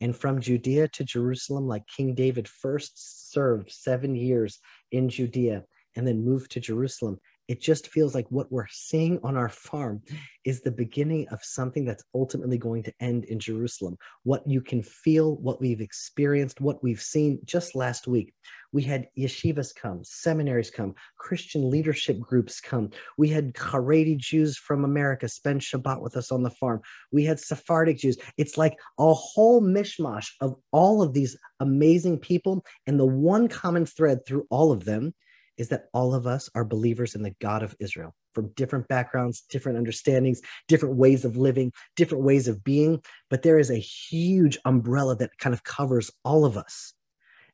[0.00, 4.58] and from Judea to Jerusalem, like King David first served seven years
[4.92, 5.64] in Judea
[5.96, 10.02] and then moved to Jerusalem it just feels like what we're seeing on our farm
[10.44, 13.96] is the beginning of something that's ultimately going to end in Jerusalem.
[14.24, 18.32] What you can feel, what we've experienced, what we've seen just last week.
[18.72, 22.90] We had yeshivas come, seminaries come, Christian leadership groups come.
[23.16, 26.80] We had Haredi Jews from America spend Shabbat with us on the farm.
[27.12, 28.18] We had Sephardic Jews.
[28.36, 32.64] It's like a whole mishmash of all of these amazing people.
[32.86, 35.14] And the one common thread through all of them
[35.58, 39.44] is that all of us are believers in the God of Israel from different backgrounds,
[39.48, 43.00] different understandings, different ways of living, different ways of being.
[43.30, 46.92] But there is a huge umbrella that kind of covers all of us.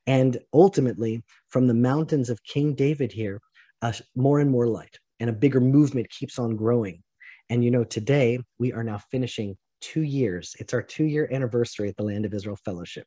[0.06, 3.40] And ultimately, from the mountains of King David here,
[3.82, 7.00] uh, more and more light and a bigger movement keeps on growing.
[7.48, 10.56] And you know, today we are now finishing two years.
[10.58, 13.06] It's our two year anniversary at the Land of Israel Fellowship.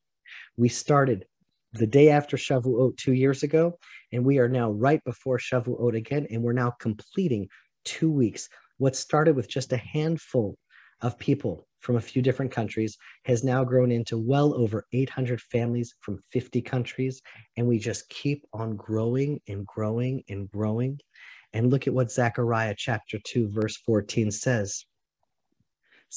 [0.55, 1.25] We started
[1.73, 3.77] the day after Shavuot two years ago,
[4.11, 7.47] and we are now right before Shavuot again, and we're now completing
[7.83, 8.47] two weeks.
[8.77, 10.57] What started with just a handful
[11.01, 15.93] of people from a few different countries has now grown into well over 800 families
[16.01, 17.21] from 50 countries,
[17.57, 20.99] and we just keep on growing and growing and growing.
[21.53, 24.85] And look at what Zechariah chapter 2, verse 14 says.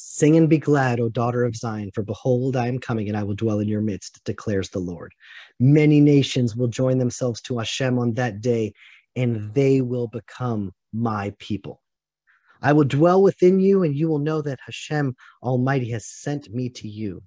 [0.00, 3.24] Sing and be glad, O daughter of Zion, for behold, I am coming and I
[3.24, 5.12] will dwell in your midst, declares the Lord.
[5.58, 8.74] Many nations will join themselves to Hashem on that day,
[9.16, 11.82] and they will become my people.
[12.62, 16.68] I will dwell within you, and you will know that Hashem Almighty has sent me
[16.70, 17.22] to you.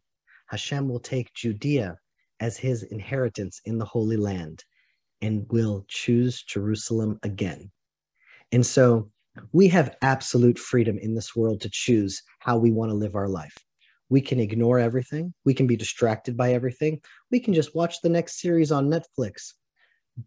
[0.47, 1.97] Hashem will take Judea
[2.39, 4.63] as his inheritance in the Holy Land
[5.21, 7.69] and will choose Jerusalem again.
[8.53, 9.11] And so
[9.51, 13.27] we have absolute freedom in this world to choose how we want to live our
[13.27, 13.55] life.
[14.09, 15.33] We can ignore everything.
[15.45, 17.01] We can be distracted by everything.
[17.31, 19.53] We can just watch the next series on Netflix.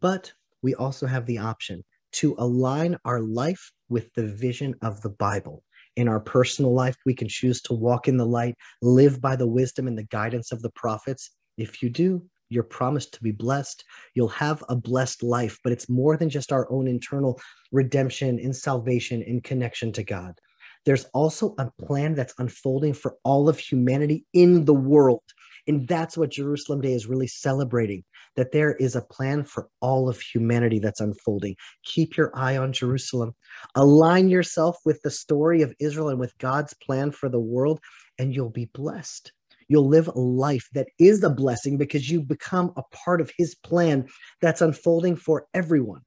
[0.00, 5.10] But we also have the option to align our life with the vision of the
[5.10, 5.62] Bible.
[5.96, 9.46] In our personal life, we can choose to walk in the light, live by the
[9.46, 11.30] wisdom and the guidance of the prophets.
[11.56, 13.84] If you do, you're promised to be blessed.
[14.14, 17.40] You'll have a blessed life, but it's more than just our own internal
[17.72, 20.34] redemption and salvation in connection to God.
[20.84, 25.22] There's also a plan that's unfolding for all of humanity in the world.
[25.66, 28.04] And that's what Jerusalem Day is really celebrating
[28.36, 31.56] that there is a plan for all of humanity that's unfolding.
[31.84, 33.34] Keep your eye on Jerusalem.
[33.74, 37.80] Align yourself with the story of Israel and with God's plan for the world,
[38.18, 39.32] and you'll be blessed.
[39.68, 43.54] You'll live a life that is a blessing because you become a part of his
[43.54, 44.06] plan
[44.40, 46.02] that's unfolding for everyone.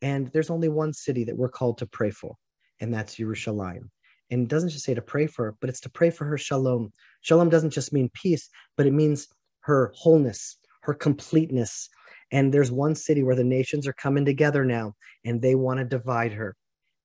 [0.00, 2.34] And there's only one city that we're called to pray for,
[2.80, 3.88] and that's Yerushalayim.
[4.30, 6.38] And it doesn't just say to pray for her, but it's to pray for her
[6.38, 6.92] shalom.
[7.20, 9.28] Shalom doesn't just mean peace, but it means
[9.60, 11.88] her wholeness, her completeness.
[12.30, 15.84] And there's one city where the nations are coming together now and they want to
[15.84, 16.56] divide her.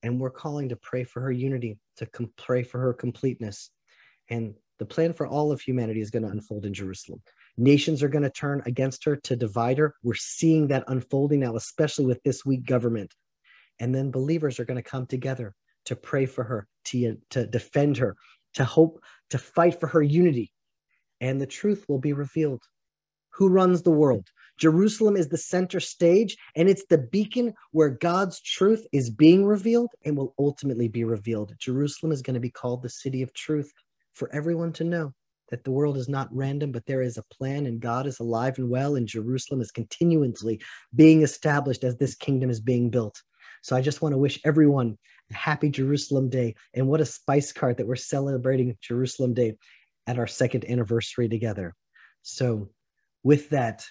[0.02, 3.70] And we're calling to pray for her unity, to com- pray for her completeness.
[4.30, 7.20] And the plan for all of humanity is going to unfold in Jerusalem.
[7.56, 9.94] Nations are going to turn against her to divide her.
[10.02, 13.14] We're seeing that unfolding now, especially with this weak government.
[13.80, 15.54] And then believers are going to come together
[15.86, 18.16] to pray for her, to, to defend her,
[18.54, 20.52] to hope, to fight for her unity.
[21.20, 22.62] And the truth will be revealed.
[23.30, 24.28] Who runs the world?
[24.58, 29.90] Jerusalem is the center stage, and it's the beacon where God's truth is being revealed
[30.04, 31.54] and will ultimately be revealed.
[31.58, 33.72] Jerusalem is going to be called the city of truth
[34.18, 35.14] for everyone to know
[35.50, 38.58] that the world is not random, but there is a plan and God is alive
[38.58, 40.60] and well, and Jerusalem is continuously
[40.94, 43.22] being established as this kingdom is being built.
[43.62, 44.98] So I just want to wish everyone
[45.30, 46.54] a happy Jerusalem Day.
[46.74, 49.56] And what a spice cart that we're celebrating Jerusalem Day
[50.06, 51.74] at our second anniversary together.
[52.22, 52.70] So,
[53.22, 53.84] with that,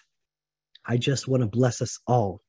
[0.85, 2.41] I just want to bless us all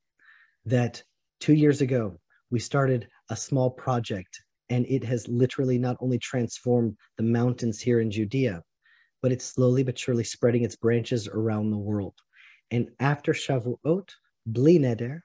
[0.65, 1.03] that
[1.39, 2.17] two years ago,
[2.51, 7.99] we started a small project and it has literally not only transformed the mountains here
[7.99, 8.61] in Judea,
[9.21, 12.13] but it's slowly but surely spreading its branches around the world.
[12.71, 14.09] And after Shavuot,
[14.45, 15.19] Bli Neder,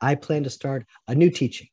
[0.00, 1.68] I plan to start a new teaching,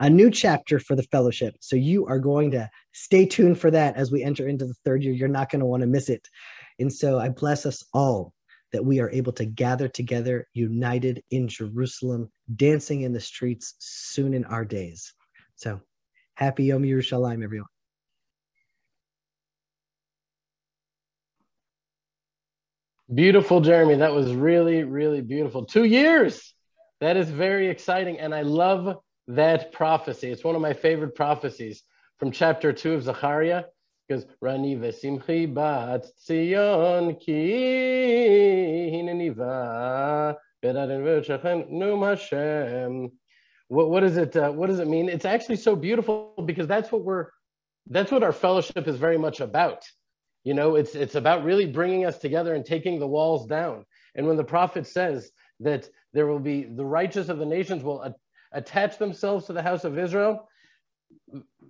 [0.00, 1.56] a new chapter for the fellowship.
[1.60, 5.02] So you are going to stay tuned for that as we enter into the third
[5.02, 5.12] year.
[5.12, 6.28] You're not going to want to miss it.
[6.78, 8.32] And so I bless us all
[8.72, 14.34] that we are able to gather together, united in Jerusalem, dancing in the streets soon
[14.34, 15.14] in our days.
[15.54, 15.80] So
[16.36, 17.68] happy Yom Yerushalayim, everyone.
[23.12, 23.96] Beautiful, Jeremy.
[23.96, 25.64] That was really, really beautiful.
[25.64, 26.52] Two years.
[27.00, 28.18] That is very exciting.
[28.18, 30.30] And I love that prophecy.
[30.30, 31.82] It's one of my favorite prophecies
[32.18, 33.64] from chapter two of Zechariah.
[34.06, 40.36] Because Rani vesimchi bat Tzion ki hineniva
[41.70, 43.10] num Hashem.
[43.68, 44.36] What, what is it?
[44.36, 45.08] Uh, what does it mean?
[45.08, 47.26] It's actually so beautiful because that's what we're,
[47.88, 49.82] that's what our fellowship is very much about.
[50.44, 53.84] You know, it's it's about really bringing us together and taking the walls down.
[54.14, 58.02] And when the prophet says that there will be the righteous of the nations will
[58.02, 58.14] a-
[58.52, 60.48] attach themselves to the house of Israel,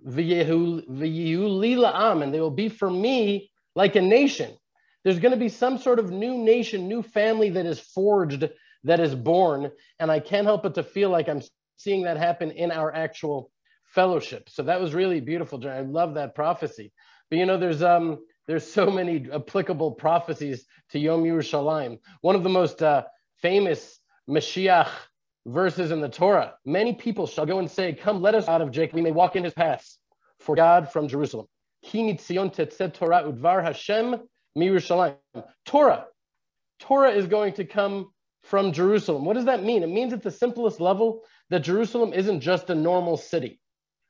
[0.05, 4.55] and they will be for me like a nation.
[5.03, 8.49] There's going to be some sort of new nation, new family that is forged,
[8.83, 11.41] that is born, and I can't help but to feel like I'm
[11.77, 13.51] seeing that happen in our actual
[13.85, 14.49] fellowship.
[14.49, 15.65] So that was really beautiful.
[15.67, 16.91] I love that prophecy.
[17.29, 21.99] But you know, there's um there's so many applicable prophecies to Yom Yerushalayim.
[22.21, 23.03] One of the most uh,
[23.41, 24.89] famous Mashiach
[25.45, 26.53] verses in the Torah.
[26.65, 29.35] Many people shall go and say, Come, let us out of Jacob, we may walk
[29.35, 29.97] in his paths.
[30.39, 31.47] For God from Jerusalem.
[31.83, 34.15] Torah udvar Hashem.
[35.65, 36.05] Torah.
[36.79, 38.11] Torah is going to come
[38.43, 39.25] from Jerusalem.
[39.25, 39.83] What does that mean?
[39.83, 43.59] It means at the simplest level that Jerusalem isn't just a normal city,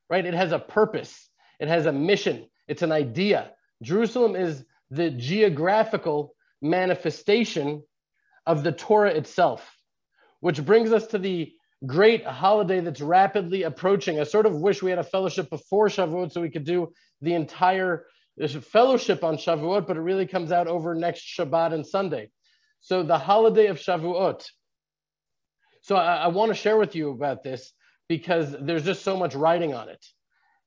[0.10, 0.26] right?
[0.26, 6.34] It has a purpose, it has a mission, it's an idea, Jerusalem is the geographical
[6.62, 7.84] manifestation
[8.46, 9.70] of the Torah itself,
[10.40, 11.52] which brings us to the
[11.86, 14.20] great holiday that's rapidly approaching.
[14.20, 17.36] I sort of wish we had a fellowship before Shavuot so we could do the
[17.36, 18.06] entire
[18.72, 22.32] fellowship on Shavuot, but it really comes out over next Shabbat and Sunday.
[22.80, 24.46] So the holiday of Shavuot.
[25.88, 27.72] So I, I want to share with you about this
[28.10, 30.06] because there's just so much writing on it.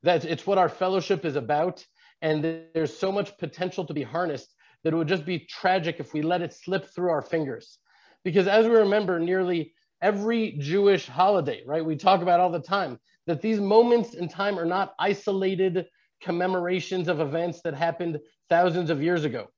[0.03, 1.85] That it's what our fellowship is about
[2.23, 6.15] and there's so much potential to be harnessed that it would just be tragic if
[6.15, 7.81] we let it slip through our fingers.
[8.25, 12.99] Because as we remember, nearly every Jewish holiday, right, we talk about all the time
[13.27, 15.85] that these moments in time are not isolated
[16.23, 19.49] commemorations of events that happened thousands of years ago,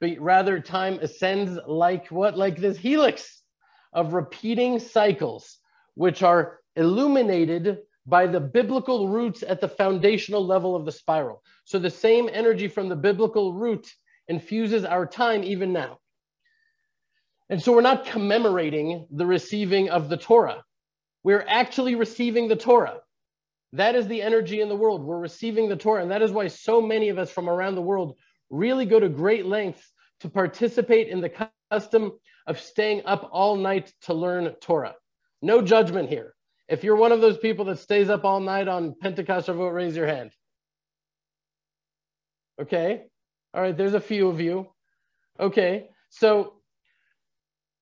[0.00, 2.38] but rather time ascends like what?
[2.38, 3.41] Like this helix
[3.92, 5.58] of repeating cycles,
[5.94, 11.42] which are illuminated by the biblical roots at the foundational level of the spiral.
[11.64, 13.92] So the same energy from the biblical root
[14.28, 15.98] infuses our time even now.
[17.48, 20.64] And so we're not commemorating the receiving of the Torah.
[21.22, 23.00] We're actually receiving the Torah.
[23.74, 25.04] That is the energy in the world.
[25.04, 26.02] We're receiving the Torah.
[26.02, 28.16] And that is why so many of us from around the world
[28.50, 31.32] really go to great lengths to participate in the
[31.70, 32.12] custom
[32.46, 34.94] of staying up all night to learn Torah.
[35.40, 36.34] No judgment here.
[36.68, 39.96] If you're one of those people that stays up all night on Pentecost Shavuot, raise
[39.96, 40.30] your hand.
[42.60, 43.02] Okay.
[43.52, 43.76] All right.
[43.76, 44.68] There's a few of you.
[45.38, 45.88] Okay.
[46.10, 46.54] So,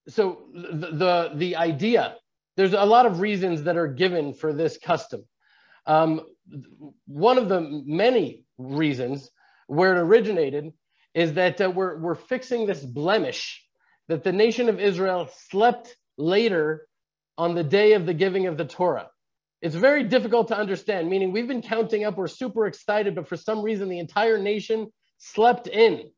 [0.08, 2.16] so the, the, the idea,
[2.56, 5.24] there's a lot of reasons that are given for this custom.
[5.86, 6.22] Um,
[7.06, 9.30] one of the many reasons
[9.66, 10.72] where it originated
[11.14, 13.64] is that uh, we're, we're fixing this blemish
[14.10, 16.88] that the nation of Israel slept later
[17.38, 19.08] on the day of the giving of the Torah.
[19.62, 23.36] It's very difficult to understand, meaning we've been counting up, we're super excited, but for
[23.36, 26.10] some reason the entire nation slept in.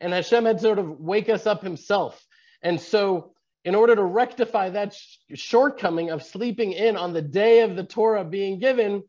[0.00, 2.24] And Hashem had sort of wake us up himself.
[2.62, 3.32] And so,
[3.64, 7.82] in order to rectify that sh- shortcoming of sleeping in on the day of the
[7.82, 9.02] Torah being given,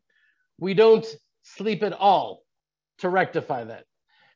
[0.58, 1.06] we don't
[1.44, 2.42] sleep at all
[2.98, 3.84] to rectify that.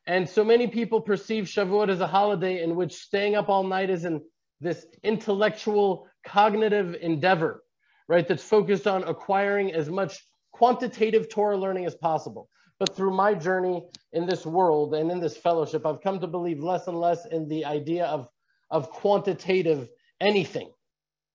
[0.07, 3.89] And so many people perceive Shavuot as a holiday in which staying up all night
[3.89, 4.21] is in
[4.61, 7.63] this intellectual cognitive endeavor,
[8.07, 8.27] right?
[8.27, 10.17] That's focused on acquiring as much
[10.51, 12.49] quantitative Torah learning as possible.
[12.79, 16.61] But through my journey in this world and in this fellowship, I've come to believe
[16.61, 18.27] less and less in the idea of,
[18.69, 19.89] of quantitative
[20.19, 20.71] anything,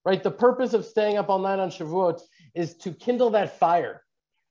[0.05, 0.23] right?
[0.23, 2.21] The purpose of staying up all night on Shavuot
[2.55, 4.03] is to kindle that fire,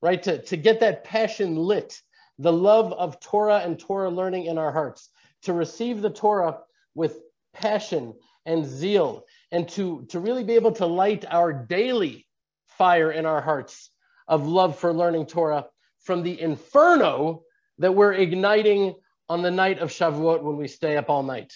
[0.02, 0.22] right?
[0.24, 2.00] To, to get that passion lit,
[2.40, 5.10] the love of Torah and Torah learning in our hearts,
[5.42, 6.58] to receive the Torah
[6.94, 7.20] with
[7.52, 8.14] passion
[8.46, 12.26] and zeal, and to, to really be able to light our daily
[12.66, 13.90] fire in our hearts
[14.26, 15.66] of love for learning Torah
[16.00, 17.42] from the inferno
[17.78, 18.94] that we're igniting
[19.28, 21.52] on the night of Shavuot when we stay up all night.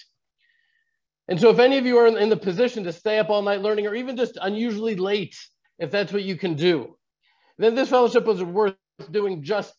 [1.27, 3.61] And so, if any of you are in the position to stay up all night
[3.61, 5.35] learning, or even just unusually late,
[5.79, 6.95] if that's what you can do,
[7.57, 8.75] then this fellowship was worth
[9.11, 9.73] doing just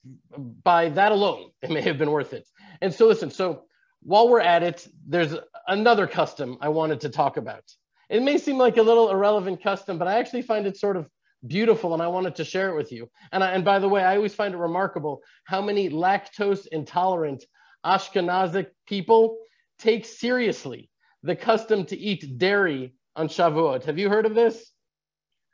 [0.63, 1.51] by that alone.
[1.63, 2.47] It may have been worth it.
[2.81, 3.63] And so, listen, so
[4.03, 5.35] while we're at it, there's
[5.67, 7.65] another custom I wanted to talk about.
[8.09, 11.09] It may seem like a little irrelevant custom, but I actually find it sort of
[11.47, 13.11] beautiful and I wanted to share it with you.
[13.33, 17.45] And, I, and by the way, I always find it remarkable how many lactose intolerant
[17.85, 19.39] Ashkenazic people
[19.79, 20.91] take seriously
[21.23, 23.85] the custom to eat dairy on Shavuot.
[23.85, 24.73] Have you heard of this?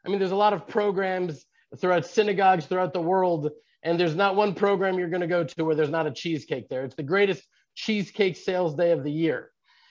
[0.05, 1.45] I mean, there's a lot of programs
[1.79, 3.51] throughout synagogues throughout the world,
[3.83, 6.69] and there's not one program you're going to go to where there's not a cheesecake
[6.69, 6.85] there.
[6.85, 7.43] It's the greatest
[7.75, 9.51] cheesecake sales day of the year.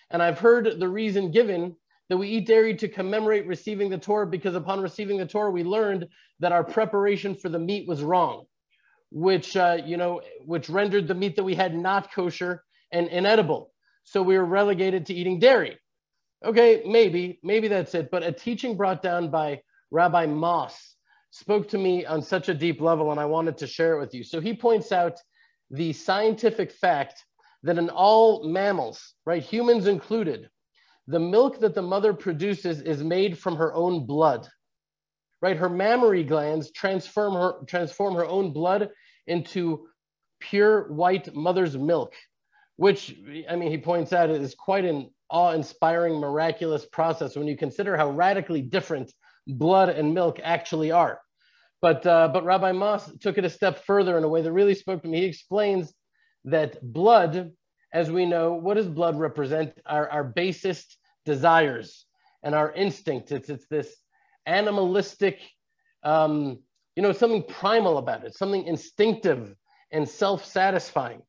[0.10, 1.76] And I've heard the reason given
[2.10, 5.64] that we eat dairy to commemorate receiving the Torah because upon receiving the Torah, we
[5.64, 6.08] learned
[6.40, 8.46] that our preparation for the meat was wrong,
[9.12, 13.72] which, uh, you know, which rendered the meat that we had not kosher and inedible.
[14.04, 15.78] So we were relegated to eating dairy.
[16.44, 18.10] Okay, maybe, maybe that's it.
[18.12, 19.62] But a teaching brought down by
[19.92, 20.96] Rabbi Moss
[21.32, 24.14] spoke to me on such a deep level, and I wanted to share it with
[24.14, 24.24] you.
[24.24, 25.18] So he points out
[25.70, 27.26] the scientific fact
[27.64, 30.50] that in all mammals, right, humans included,
[31.08, 34.48] the milk that the mother produces is made from her own blood.
[35.42, 38.92] Right, her mammary glands transform her transform her own blood
[39.26, 39.88] into
[40.40, 42.14] pure white mother's milk,
[42.76, 43.16] which
[43.50, 48.12] I mean he points out is quite an awe-inspiring, miraculous process when you consider how
[48.12, 49.12] radically different
[49.48, 51.20] blood and milk actually are.
[51.82, 54.76] But uh, but Rabbi Moss took it a step further in a way that really
[54.76, 55.22] spoke to me.
[55.22, 55.94] He explains
[56.46, 57.52] that blood,
[57.94, 59.74] as we know, what does blood represent?
[59.86, 62.06] Our, our basest desires
[62.44, 63.32] and our instinct.
[63.32, 63.96] It's, it's this
[64.46, 65.39] animalistic,
[66.04, 66.60] um,
[66.96, 69.56] you know, something primal about it, something instinctive
[69.92, 71.22] and self satisfying.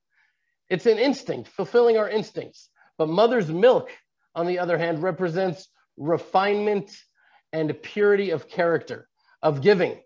[0.70, 2.68] It's an instinct, fulfilling our instincts.
[2.98, 3.90] But mother's milk,
[4.34, 6.90] on the other hand, represents refinement
[7.52, 9.08] and purity of character,
[9.42, 10.00] of giving,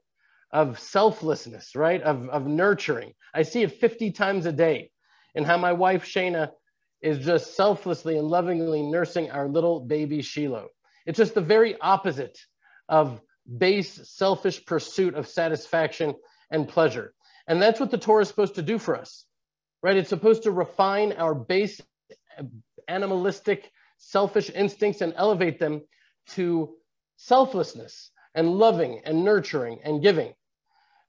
[0.50, 2.02] of selflessness, right?
[2.02, 3.12] Of, of nurturing.
[3.34, 4.90] I see it 50 times a day
[5.34, 6.50] and how my wife Shayna
[7.02, 10.68] is just selflessly and lovingly nursing our little baby Shiloh.
[11.04, 12.38] It's just the very opposite
[12.88, 13.20] of
[13.58, 16.14] base selfish pursuit of satisfaction
[16.50, 17.12] and pleasure.
[17.46, 19.24] And that's what the Torah is supposed to do for us,
[19.82, 19.96] right?
[19.96, 21.80] It's supposed to refine our base
[22.88, 25.82] animalistic, selfish instincts and elevate them
[26.30, 26.74] to
[27.16, 30.34] selflessness and loving and nurturing and giving.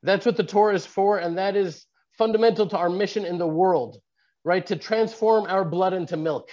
[0.03, 1.85] That's what the Torah is for, and that is
[2.17, 3.99] fundamental to our mission in the world
[4.47, 4.65] right?
[4.67, 6.49] To transform our blood into milk.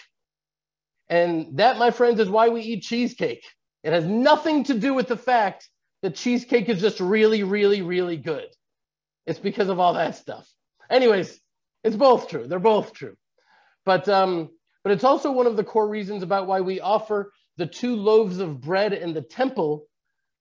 [1.08, 3.44] And that, my friends, is why we eat cheesecake.
[3.84, 5.68] It has nothing to do with the fact
[6.02, 8.46] that cheesecake is just really, really, really good.
[9.26, 10.44] It's because of all that stuff.
[10.90, 11.38] Anyways,
[11.84, 12.48] it's both true.
[12.48, 13.14] They're both true.
[13.84, 14.50] But um,
[14.82, 18.38] but it's also one of the core reasons about why we offer the two loaves
[18.38, 19.86] of bread in the temple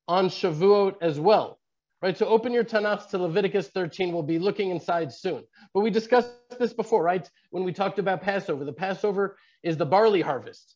[0.08, 1.60] on Shavuot as well
[2.04, 2.18] right?
[2.18, 4.12] So open your Tanakh to Leviticus 13.
[4.12, 5.46] We'll be looking inside soon.
[5.74, 7.28] But we discussed this before, right?
[7.52, 8.66] When we talked about Passover.
[8.66, 10.76] The Passover is the barley harvest.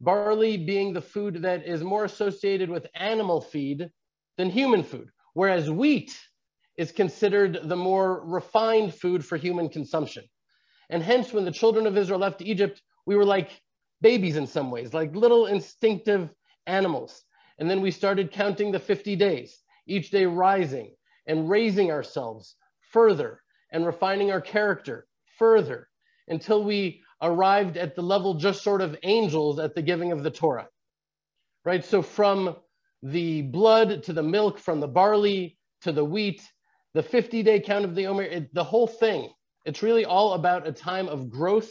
[0.00, 3.90] Barley being the food that is more associated with animal feed
[4.38, 6.16] than human food, whereas wheat
[6.78, 10.22] is considered the more refined food for human consumption.
[10.88, 13.50] And hence, when the children of Israel left Egypt, we were like
[14.00, 16.32] babies in some ways, like little instinctive
[16.66, 17.22] animals.
[17.58, 20.94] And then we started counting the 50 days each day rising
[21.26, 22.56] and raising ourselves
[22.92, 23.40] further
[23.72, 25.06] and refining our character
[25.38, 25.88] further
[26.28, 30.30] until we arrived at the level just sort of angels at the giving of the
[30.30, 30.68] Torah.
[31.64, 31.84] Right?
[31.84, 32.56] So from
[33.02, 36.42] the blood to the milk, from the barley to the wheat,
[36.94, 39.30] the 50 day count of the Omer, it, the whole thing,
[39.64, 41.70] it's really all about a time of growth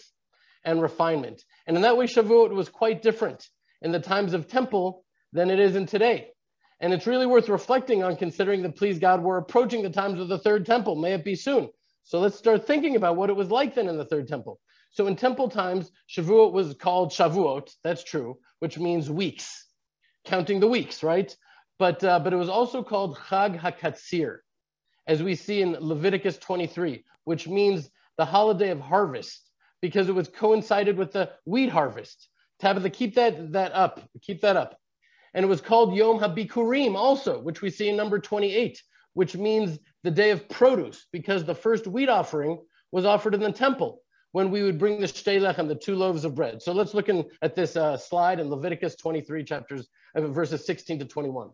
[0.69, 1.43] and refinement.
[1.65, 3.47] And in that way, Shavuot was quite different
[3.81, 5.03] in the times of temple
[5.33, 6.29] than it is in today.
[6.79, 10.27] And it's really worth reflecting on considering that, please God, we're approaching the times of
[10.27, 10.95] the third temple.
[10.95, 11.69] May it be soon.
[12.03, 14.59] So let's start thinking about what it was like then in the third temple.
[14.91, 19.65] So in temple times, Shavuot was called Shavuot, that's true, which means weeks,
[20.25, 21.35] counting the weeks, right?
[21.77, 24.37] But, uh, but it was also called Chag HaKatzir,
[25.07, 29.48] as we see in Leviticus 23, which means the holiday of harvest,
[29.81, 32.29] because it was coincided with the wheat harvest.
[32.59, 34.77] Tabitha, keep that, that up, keep that up.
[35.33, 38.81] And it was called Yom HaBikurim also, which we see in number 28,
[39.13, 42.59] which means the day of produce, because the first wheat offering
[42.91, 44.01] was offered in the temple
[44.31, 46.61] when we would bring the shtelech and the two loaves of bread.
[46.61, 50.99] So let's look in, at this uh, slide in Leviticus 23, chapters, uh, verses 16
[50.99, 51.49] to 21.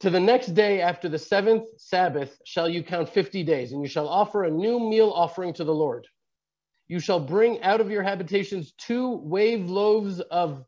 [0.00, 3.88] To the next day after the seventh Sabbath shall you count 50 days, and you
[3.88, 6.06] shall offer a new meal offering to the Lord.
[6.90, 10.64] You shall bring out of your habitations two wave loaves of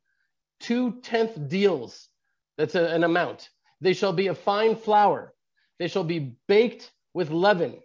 [0.60, 2.08] two tenth deals.
[2.56, 3.48] That's a, an amount.
[3.80, 5.34] They shall be a fine flour.
[5.80, 7.80] They shall be baked with leaven.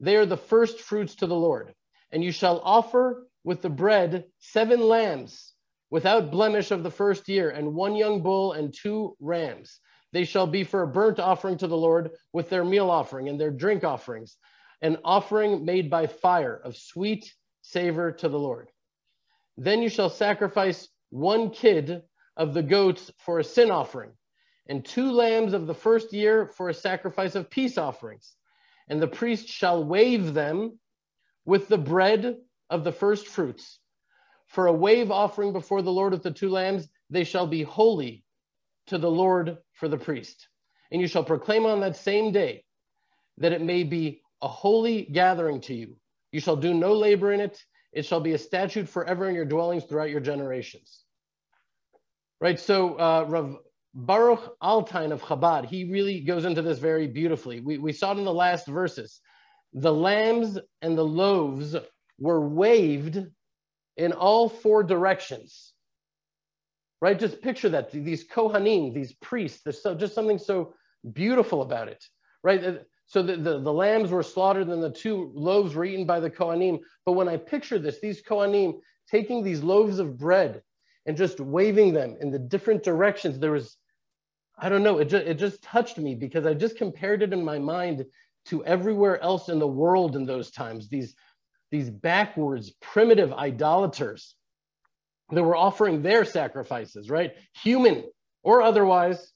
[0.00, 1.72] They are the first fruits to the Lord.
[2.10, 5.52] And you shall offer with the bread seven lambs
[5.88, 9.78] without blemish of the first year, and one young bull and two rams.
[10.12, 13.40] They shall be for a burnt offering to the Lord with their meal offering and
[13.40, 14.36] their drink offerings,
[14.80, 17.32] an offering made by fire of sweet
[17.62, 18.68] savor to the Lord.
[19.56, 22.02] Then you shall sacrifice one kid
[22.36, 24.10] of the goats for a sin offering,
[24.68, 28.34] and two lambs of the first year for a sacrifice of peace offerings.
[28.88, 30.78] And the priest shall wave them
[31.44, 32.36] with the bread
[32.70, 33.78] of the first fruits.
[34.46, 38.24] For a wave offering before the Lord with the two lambs, they shall be holy
[38.86, 40.48] to the Lord for the priest.
[40.90, 42.64] And you shall proclaim on that same day
[43.38, 45.96] that it may be a holy gathering to you.
[46.32, 47.62] You shall do no labor in it.
[47.92, 51.04] It shall be a statute forever in your dwellings throughout your generations.
[52.40, 52.58] Right?
[52.58, 53.58] So, uh, Rav
[53.94, 57.60] Baruch Altain of Chabad, he really goes into this very beautifully.
[57.60, 59.20] We, we saw it in the last verses.
[59.74, 61.76] The lambs and the loaves
[62.18, 63.24] were waved
[63.96, 65.74] in all four directions.
[67.02, 67.18] Right?
[67.18, 67.90] Just picture that.
[67.90, 70.74] These Kohanim, these priests, there's so, just something so
[71.12, 72.02] beautiful about it.
[72.42, 72.80] Right?
[73.12, 76.30] So the, the, the, lambs were slaughtered and the two loaves were eaten by the
[76.30, 76.80] Kohanim.
[77.04, 80.62] But when I picture this, these Kohanim taking these loaves of bread
[81.04, 83.76] and just waving them in the different directions, there was,
[84.58, 87.44] I don't know, it just, it just touched me because I just compared it in
[87.44, 88.06] my mind
[88.46, 90.88] to everywhere else in the world in those times.
[90.88, 91.14] These,
[91.70, 94.36] these backwards, primitive idolaters
[95.32, 97.32] that were offering their sacrifices, right?
[97.62, 98.04] Human
[98.42, 99.34] or otherwise,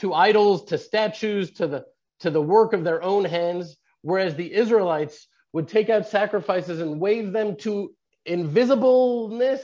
[0.00, 1.86] to idols, to statues, to the
[2.20, 7.00] to the work of their own hands, whereas the Israelites would take out sacrifices and
[7.00, 7.94] wave them to
[8.28, 9.62] invisibleness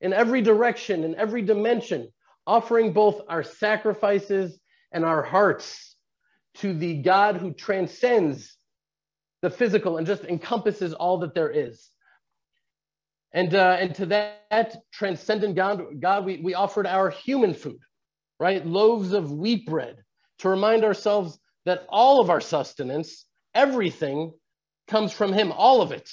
[0.00, 2.08] in every direction, in every dimension,
[2.46, 4.58] offering both our sacrifices
[4.92, 5.96] and our hearts
[6.54, 8.56] to the God who transcends
[9.40, 11.88] the physical and just encompasses all that there is.
[13.32, 17.80] And, uh, and to that, that transcendent God, God we, we offered our human food,
[18.38, 18.64] right?
[18.64, 19.96] Loaves of wheat bread
[20.40, 24.32] to remind ourselves that all of our sustenance, everything
[24.88, 26.10] comes from him, all of it.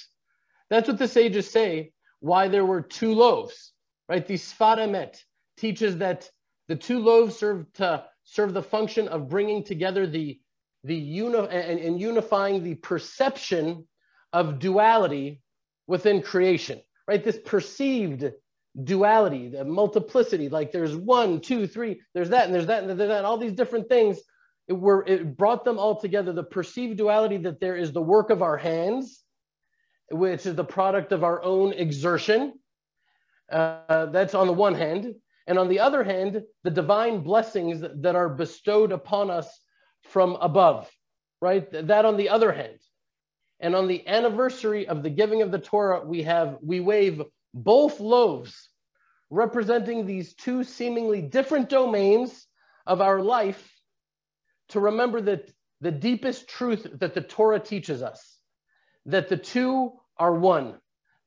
[0.68, 3.72] That's what the sages say, why there were two loaves,
[4.08, 4.26] right?
[4.26, 5.18] The Sfat Emet
[5.56, 6.30] teaches that
[6.68, 10.38] the two loaves serve to serve the function of bringing together the,
[10.84, 13.86] the uni- and, and unifying the perception
[14.32, 15.42] of duality
[15.88, 17.24] within creation, right?
[17.24, 18.30] This perceived
[18.84, 23.08] duality, the multiplicity, like there's one, two, three, there's that, and there's that, and there's
[23.08, 24.20] that, and all these different things
[24.70, 28.30] it, were, it brought them all together the perceived duality that there is the work
[28.30, 29.20] of our hands,
[30.12, 32.52] which is the product of our own exertion.
[33.50, 35.12] Uh, that's on the one hand.
[35.48, 39.48] And on the other hand, the divine blessings that, that are bestowed upon us
[40.04, 40.88] from above,
[41.42, 41.68] right?
[41.72, 42.78] That on the other hand.
[43.58, 47.98] And on the anniversary of the giving of the Torah, we have, we wave both
[47.98, 48.68] loaves
[49.30, 52.46] representing these two seemingly different domains
[52.86, 53.79] of our life
[54.70, 55.50] to remember that
[55.80, 58.38] the deepest truth that the Torah teaches us,
[59.06, 60.74] that the two are one,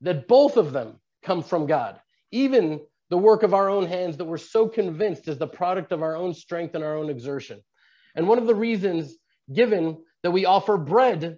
[0.02, 2.00] that both of them come from God.
[2.32, 6.02] Even the work of our own hands that we're so convinced is the product of
[6.02, 7.62] our own strength and our own exertion.
[8.16, 9.16] And one of the reasons
[9.52, 11.38] given that we offer bread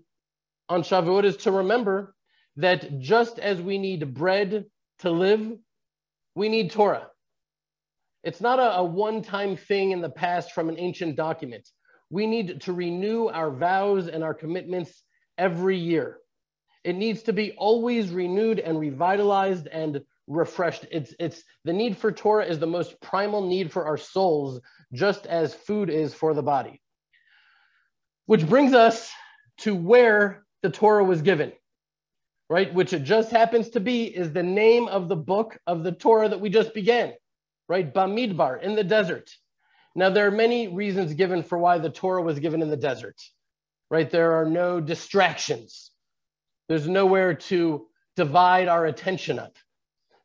[0.69, 2.15] on Shavuot is to remember
[2.57, 4.65] that just as we need bread
[4.99, 5.51] to live,
[6.35, 7.07] we need Torah.
[8.23, 11.67] It's not a, a one time thing in the past from an ancient document
[12.09, 15.03] we need to renew our vows and our commitments
[15.37, 16.17] every year.
[16.83, 20.85] It needs to be always renewed and revitalized and refreshed.
[20.91, 24.61] It's, it's the need for Torah is the most primal need for our souls,
[24.93, 26.81] just as food is for the body.
[28.27, 29.11] Which brings us
[29.59, 31.53] to where the Torah was given,
[32.49, 32.73] right?
[32.73, 36.29] Which it just happens to be is the name of the book of the Torah
[36.29, 37.13] that we just began,
[37.67, 37.91] right?
[37.91, 39.31] Bamidbar in the desert.
[39.95, 43.21] Now, there are many reasons given for why the Torah was given in the desert,
[43.89, 44.09] right?
[44.09, 45.91] There are no distractions,
[46.67, 49.55] there's nowhere to divide our attention up.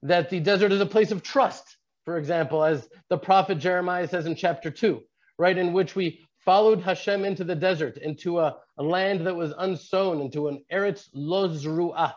[0.03, 4.27] That the desert is a place of trust, for example, as the prophet Jeremiah says
[4.27, 5.01] in chapter 2,
[5.39, 5.57] right?
[5.57, 10.21] In which we followed Hashem into the desert, into a, a land that was unsown,
[10.21, 12.14] into an Eretz Lozruah,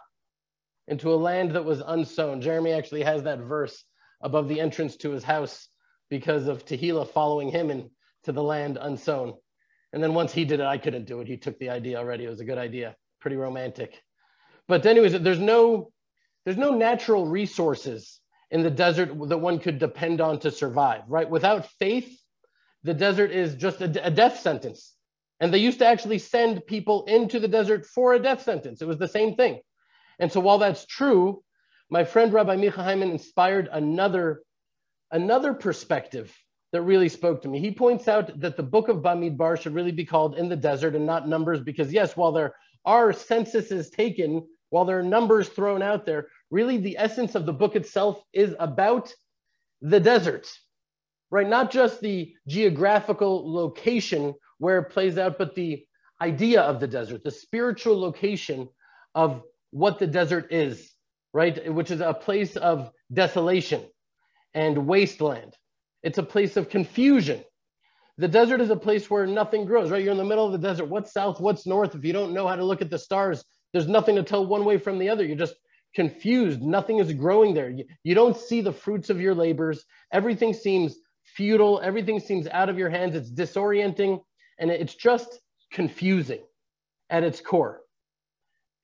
[0.87, 2.41] into a land that was unsown.
[2.41, 3.83] Jeremy actually has that verse
[4.21, 5.67] above the entrance to his house
[6.13, 7.87] because of Tehillah following him into
[8.27, 9.33] the land unsown.
[9.93, 11.27] And then once he did it, I couldn't do it.
[11.27, 12.23] He took the idea already.
[12.25, 13.99] It was a good idea, pretty romantic.
[14.67, 15.91] But anyways, there's no
[16.45, 18.19] there's no natural resources
[18.51, 21.27] in the desert that one could depend on to survive, right?
[21.27, 22.15] Without faith,
[22.83, 24.93] the desert is just a, a death sentence.
[25.39, 28.83] And they used to actually send people into the desert for a death sentence.
[28.83, 29.61] It was the same thing.
[30.19, 31.41] And so while that's true,
[31.89, 34.43] my friend Rabbi Micha Hyman inspired another,
[35.13, 36.35] another perspective
[36.73, 37.59] that really spoke to me.
[37.59, 40.95] He points out that the book of Bamidbar should really be called In the Desert
[40.95, 45.83] and not Numbers, because yes, while there are censuses taken, while there are numbers thrown
[45.83, 49.13] out there, really the essence of the book itself is about
[49.81, 50.51] the desert,
[51.29, 51.47] right?
[51.47, 55.85] Not just the geographical location where it plays out, but the
[56.21, 58.67] idea of the desert, the spiritual location
[59.13, 60.91] of what the desert is,
[61.33, 61.71] right?
[61.71, 63.83] Which is a place of desolation
[64.53, 65.55] and wasteland
[66.03, 67.43] it's a place of confusion.
[68.17, 70.03] The desert is a place where nothing grows, right?
[70.03, 70.85] You're in the middle of the desert.
[70.85, 71.39] What's south?
[71.39, 71.95] What's north?
[71.95, 74.65] If you don't know how to look at the stars, there's nothing to tell one
[74.65, 75.25] way from the other.
[75.25, 75.55] You're just
[75.95, 76.61] confused.
[76.61, 77.69] Nothing is growing there.
[77.69, 79.85] You, you don't see the fruits of your labors.
[80.11, 81.79] Everything seems futile.
[81.81, 83.15] Everything seems out of your hands.
[83.15, 84.21] It's disorienting
[84.59, 85.39] and it's just
[85.71, 86.41] confusing
[87.09, 87.81] at its core.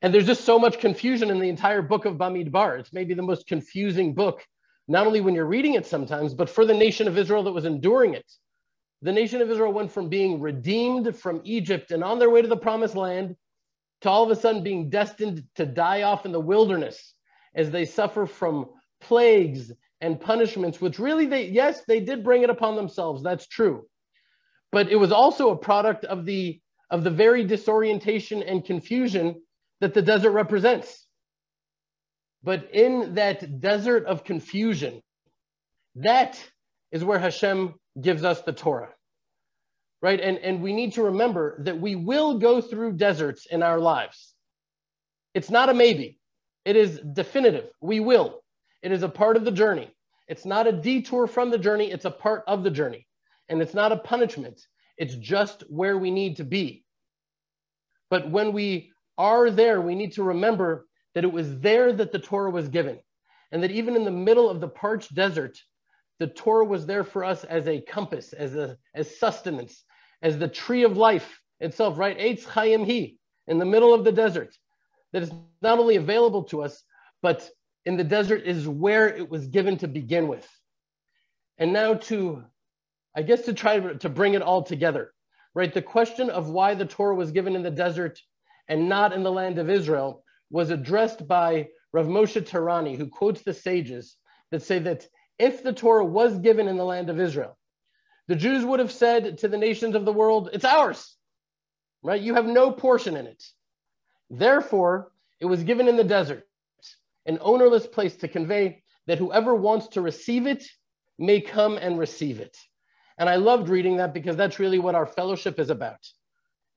[0.02, 2.80] And there's just so much confusion in the entire book of Bamidbar.
[2.80, 4.44] It's maybe the most confusing book
[4.90, 7.66] not only when you're reading it sometimes, but for the nation of Israel that was
[7.66, 8.26] enduring it.
[9.04, 12.48] The nation of Israel went from being redeemed from Egypt and on their way to
[12.48, 13.36] the promised land
[14.02, 17.14] to all of a sudden being destined to die off in the wilderness
[17.56, 18.66] as they suffer from
[19.00, 19.72] plagues
[20.02, 23.22] and punishments, which really they, yes, they did bring it upon themselves.
[23.22, 23.86] That's true.
[24.72, 26.60] But it was also a product of the,
[26.90, 29.42] of the very disorientation and confusion
[29.82, 31.06] that the desert represents.
[32.44, 35.02] But in that desert of confusion,
[35.96, 36.42] that
[36.92, 38.94] is where Hashem gives us the Torah.
[40.02, 40.20] Right?
[40.20, 44.34] And, and we need to remember that we will go through deserts in our lives.
[45.34, 46.20] It's not a maybe,
[46.64, 47.70] it is definitive.
[47.82, 48.42] We will.
[48.82, 49.90] It is a part of the journey.
[50.28, 53.08] It's not a detour from the journey, it's a part of the journey.
[53.50, 54.62] And it's not a punishment,
[54.98, 56.86] it's just where we need to be.
[58.10, 62.20] But when we are there, we need to remember that it was there that the
[62.20, 63.00] Torah was given,
[63.52, 65.60] and that even in the middle of the parched desert,
[66.20, 69.84] the Torah was there for us as a compass, as a as sustenance,
[70.22, 72.18] as the tree of life itself, right?
[72.18, 73.14] Eitz Chaim Hi,
[73.48, 74.56] in the middle of the desert,
[75.14, 75.32] that is
[75.62, 76.84] not only available to us,
[77.22, 77.50] but
[77.86, 80.48] in the desert is where it was given to begin with.
[81.58, 82.44] And now to,
[83.16, 85.14] I guess to try to bring it all together,
[85.56, 85.74] right?
[85.74, 88.22] The question of why the Torah was given in the desert
[88.68, 93.42] and not in the land of Israel was addressed by Rav Moshe Tarani, who quotes
[93.42, 94.16] the sages
[94.52, 97.58] that say that if the Torah was given in the land of Israel,
[98.28, 101.16] the Jews would have said to the nations of the world, It's ours,
[102.04, 102.22] right?
[102.22, 103.44] You have no portion in it.
[104.30, 106.48] Therefore, it was given in the desert,
[107.26, 110.64] an ownerless place to convey that whoever wants to receive it
[111.18, 112.56] may come and receive it.
[113.18, 116.00] And I loved reading that because that's really what our fellowship is about.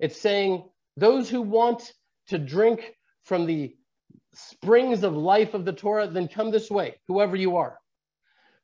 [0.00, 0.64] It's saying
[0.96, 1.92] those who want
[2.28, 3.74] to drink from the
[4.34, 7.78] springs of life of the Torah, then come this way, whoever you are.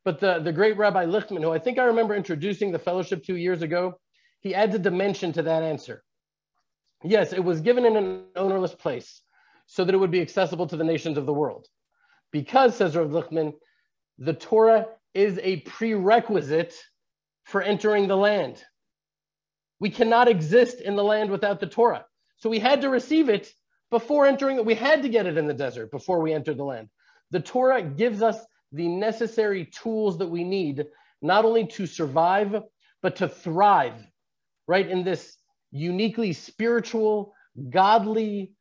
[0.04, 3.36] But the, the great Rabbi Lichtman, who I think I remember introducing the fellowship two
[3.36, 3.98] years ago,
[4.40, 6.02] he adds a dimension to that answer.
[7.04, 9.22] Yes, it was given in an ownerless place
[9.66, 11.66] so that it would be accessible to the nations of the world.
[12.32, 13.52] Because, says Rav Lichtman,
[14.18, 16.74] the Torah is a prerequisite
[17.44, 18.62] for entering the land.
[19.80, 22.04] We cannot exist in the land without the Torah.
[22.36, 23.52] So we had to receive it
[23.90, 26.88] before entering, we had to get it in the desert before we entered the land.
[27.30, 28.38] The Torah gives us
[28.72, 30.86] the necessary tools that we need,
[31.22, 32.62] not only to survive,
[33.02, 33.94] but to thrive,
[34.66, 34.86] right?
[34.86, 35.36] In this
[35.70, 37.32] uniquely spiritual,
[37.70, 38.52] godly,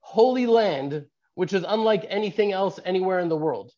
[0.00, 1.04] holy land,
[1.34, 3.72] which is unlike anything else anywhere in the world.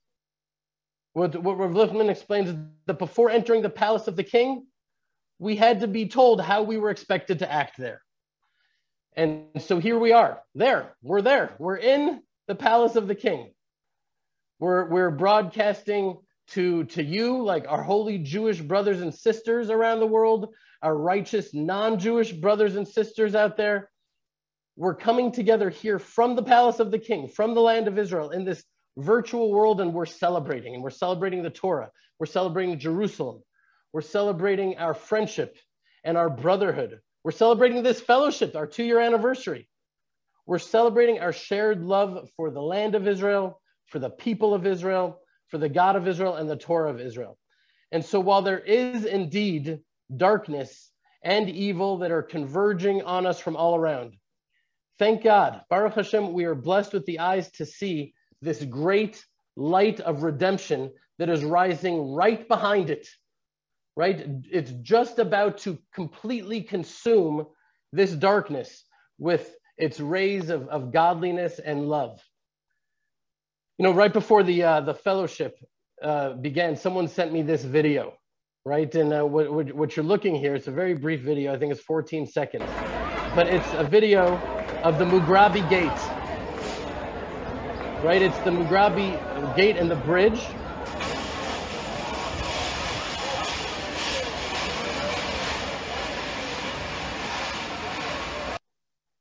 [1.13, 4.67] What, what Rav Lichtman explains is that before entering the palace of the king,
[5.39, 8.01] we had to be told how we were expected to act there.
[9.17, 13.53] And so here we are, there, we're there, we're in the palace of the king.
[14.59, 20.07] We're, we're broadcasting to, to you, like our holy Jewish brothers and sisters around the
[20.07, 20.53] world,
[20.83, 23.91] our righteous non Jewish brothers and sisters out there.
[24.77, 28.31] We're coming together here from the palace of the king, from the land of Israel,
[28.31, 28.65] in this
[28.97, 30.75] virtual world, and we're celebrating.
[30.75, 33.43] And we're celebrating the Torah, we're celebrating Jerusalem,
[33.93, 35.57] we're celebrating our friendship
[36.03, 37.01] and our brotherhood.
[37.25, 39.67] We're celebrating this fellowship, our two year anniversary.
[40.47, 45.21] We're celebrating our shared love for the land of Israel, for the people of Israel,
[45.49, 47.39] for the God of Israel, and the Torah of Israel.
[47.91, 49.81] And so, while there is indeed
[50.15, 50.91] darkness
[51.23, 54.19] and evil that are converging on us from all around,
[54.99, 58.13] thank God, Baruch Hashem, we are blessed with the eyes to see
[58.43, 59.25] this great
[59.57, 63.09] light of redemption that is rising right behind it
[63.97, 64.27] right?
[64.51, 67.47] It's just about to completely consume
[67.93, 68.85] this darkness
[69.19, 72.21] with its rays of, of godliness and love.
[73.79, 75.57] You know, right before the uh, the fellowship
[76.03, 78.15] uh, began, someone sent me this video,
[78.65, 78.93] right?
[78.95, 81.53] And uh, what, what, what you're looking here, it's a very brief video.
[81.53, 82.65] I think it's 14 seconds,
[83.35, 84.37] but it's a video
[84.83, 85.89] of the Mugrabi Gate,
[88.05, 88.23] right?
[88.23, 90.41] It's the Mugrabi Gate and the bridge.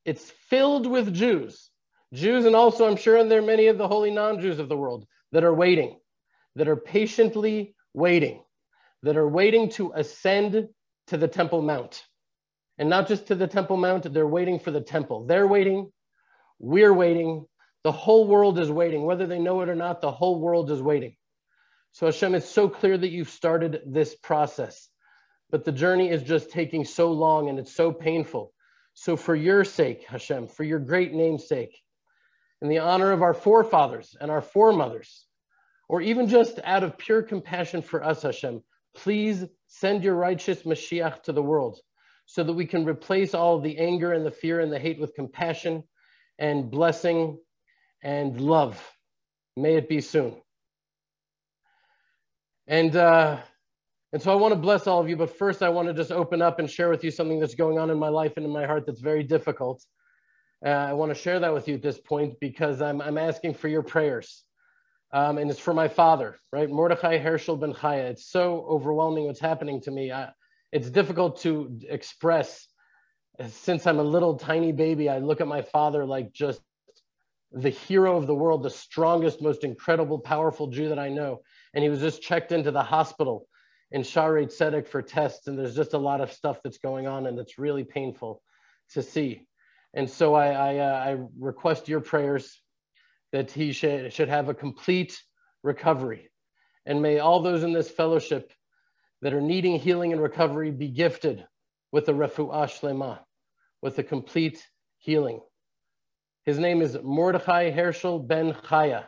[0.06, 1.70] It's filled with Jews,
[2.14, 5.06] Jews, and also I'm sure there are many of the holy non-Jews of the world
[5.32, 6.00] that are waiting,
[6.56, 8.44] that are patiently waiting,
[9.04, 10.68] that are waiting to ascend
[11.08, 12.04] to the Temple Mount.
[12.78, 15.26] And not just to the Temple Mount, they're waiting for the temple.
[15.26, 15.92] They're waiting,
[16.60, 17.46] we're waiting,
[17.84, 19.04] the whole world is waiting.
[19.04, 21.16] Whether they know it or not, the whole world is waiting.
[21.92, 24.90] So Hashem, it's so clear that you've started this process,
[25.52, 28.53] but the journey is just taking so long and it's so painful.
[28.94, 31.76] So for your sake, Hashem, for your great name's sake,
[32.62, 35.26] in the honor of our forefathers and our foremothers,
[35.90, 38.64] or even just out of pure compassion for us, Hashem,
[38.96, 41.80] please send your righteous Mashiach to the world
[42.26, 45.14] so that we can replace all the anger and the fear and the hate with
[45.16, 45.84] compassion
[46.40, 47.38] and blessing
[48.02, 48.82] and love.
[49.58, 50.36] May it be soon.
[52.66, 53.40] And uh,
[54.14, 56.12] and so I want to bless all of you, but first I want to just
[56.12, 58.52] open up and share with you something that's going on in my life and in
[58.52, 59.84] my heart that's very difficult.
[60.64, 63.56] Uh, I want to share that with you at this point because I'm I'm asking
[63.56, 64.44] for your prayers.
[65.12, 66.70] Um, and it's for my father, right?
[66.70, 68.12] Mordechai Herschel Ben Chaya.
[68.12, 70.12] It's so overwhelming what's happening to me.
[70.12, 70.30] I,
[70.72, 72.68] it's difficult to express.
[73.48, 76.62] Since I'm a little tiny baby, I look at my father like just
[77.52, 81.42] the hero of the world, the strongest, most incredible, powerful Jew that I know.
[81.74, 83.48] And he was just checked into the hospital
[83.94, 85.48] in Shaarei Tzedek for tests.
[85.48, 88.42] And there's just a lot of stuff that's going on, and it's really painful
[88.92, 89.48] to see.
[89.94, 92.60] And so I, I, uh, I request your prayers
[93.32, 95.22] that he should, should have a complete
[95.64, 96.30] recovery.
[96.86, 98.52] And may all those in this fellowship
[99.22, 101.46] that are needing healing and recovery be gifted
[101.92, 103.20] with a refuah shlema,
[103.82, 104.62] with a complete
[104.98, 105.40] healing.
[106.46, 109.06] His name is Mordechai Herschel ben Chaya.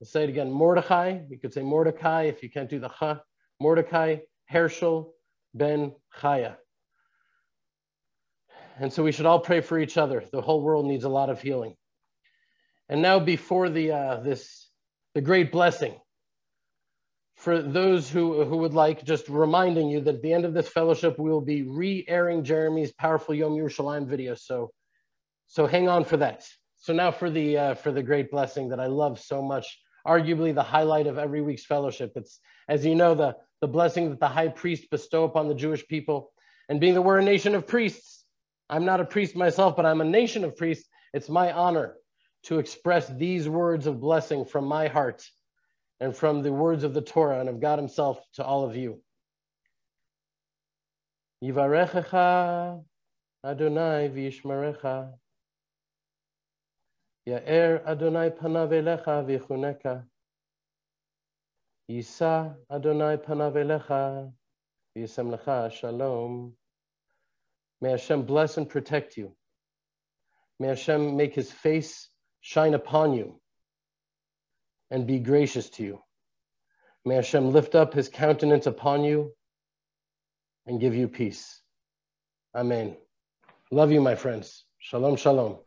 [0.00, 1.20] I'll say it again, Mordechai.
[1.30, 3.20] You could say Mordecai if you can't do the cha.
[3.60, 5.12] Mordecai Herschel
[5.54, 6.56] ben Chaya.
[8.80, 10.22] And so we should all pray for each other.
[10.30, 11.74] The whole world needs a lot of healing.
[12.88, 14.70] And now before the uh, this
[15.14, 15.94] the great blessing,
[17.38, 20.68] for those who, who would like, just reminding you that at the end of this
[20.68, 24.34] fellowship, we will be re-airing Jeremy's powerful Yom Yerushalayim video.
[24.34, 24.70] So,
[25.46, 26.44] so hang on for that.
[26.78, 30.54] So now for the uh, for the great blessing that I love so much, arguably
[30.54, 32.12] the highlight of every week's fellowship.
[32.16, 35.86] It's as you know the the blessing that the high priest bestow upon the Jewish
[35.88, 36.32] people,
[36.68, 38.24] and being that we're a nation of priests.
[38.70, 40.88] I'm not a priest myself, but I'm a nation of priests.
[41.14, 41.94] It's my honor
[42.44, 45.26] to express these words of blessing from my heart
[46.00, 49.00] and from the words of the Torah and of God Himself to all of you.
[51.42, 52.84] Yivarechecha
[53.44, 55.12] Adonai v'yishmarecha.
[57.28, 60.02] Ya'er Adonai panav elecha v'yichuneka.
[61.90, 64.32] Yisa Adonai panav elecha
[64.96, 66.54] v'yisem shalom.
[67.82, 69.36] May Hashem bless and protect you.
[70.58, 72.08] May Hashem make His face
[72.40, 73.38] shine upon you
[74.90, 75.98] and be gracious to you.
[77.04, 79.32] May Hashem lift up his countenance upon you
[80.66, 81.60] and give you peace.
[82.54, 82.96] Amen.
[83.70, 84.64] Love you, my friends.
[84.78, 85.58] Shalom, shalom.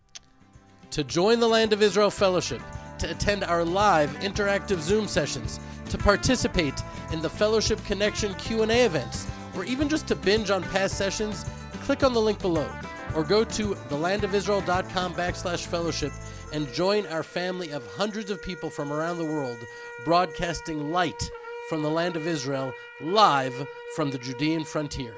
[0.91, 2.61] To join the Land of Israel Fellowship,
[2.99, 5.57] to attend our live interactive Zoom sessions,
[5.89, 6.73] to participate
[7.13, 9.25] in the Fellowship Connection Q&A events,
[9.55, 11.45] or even just to binge on past sessions,
[11.83, 12.69] click on the link below
[13.15, 16.11] or go to thelandofisrael.com backslash fellowship
[16.53, 19.59] and join our family of hundreds of people from around the world
[20.03, 21.31] broadcasting light
[21.69, 23.65] from the land of Israel live
[23.95, 25.15] from the Judean frontier.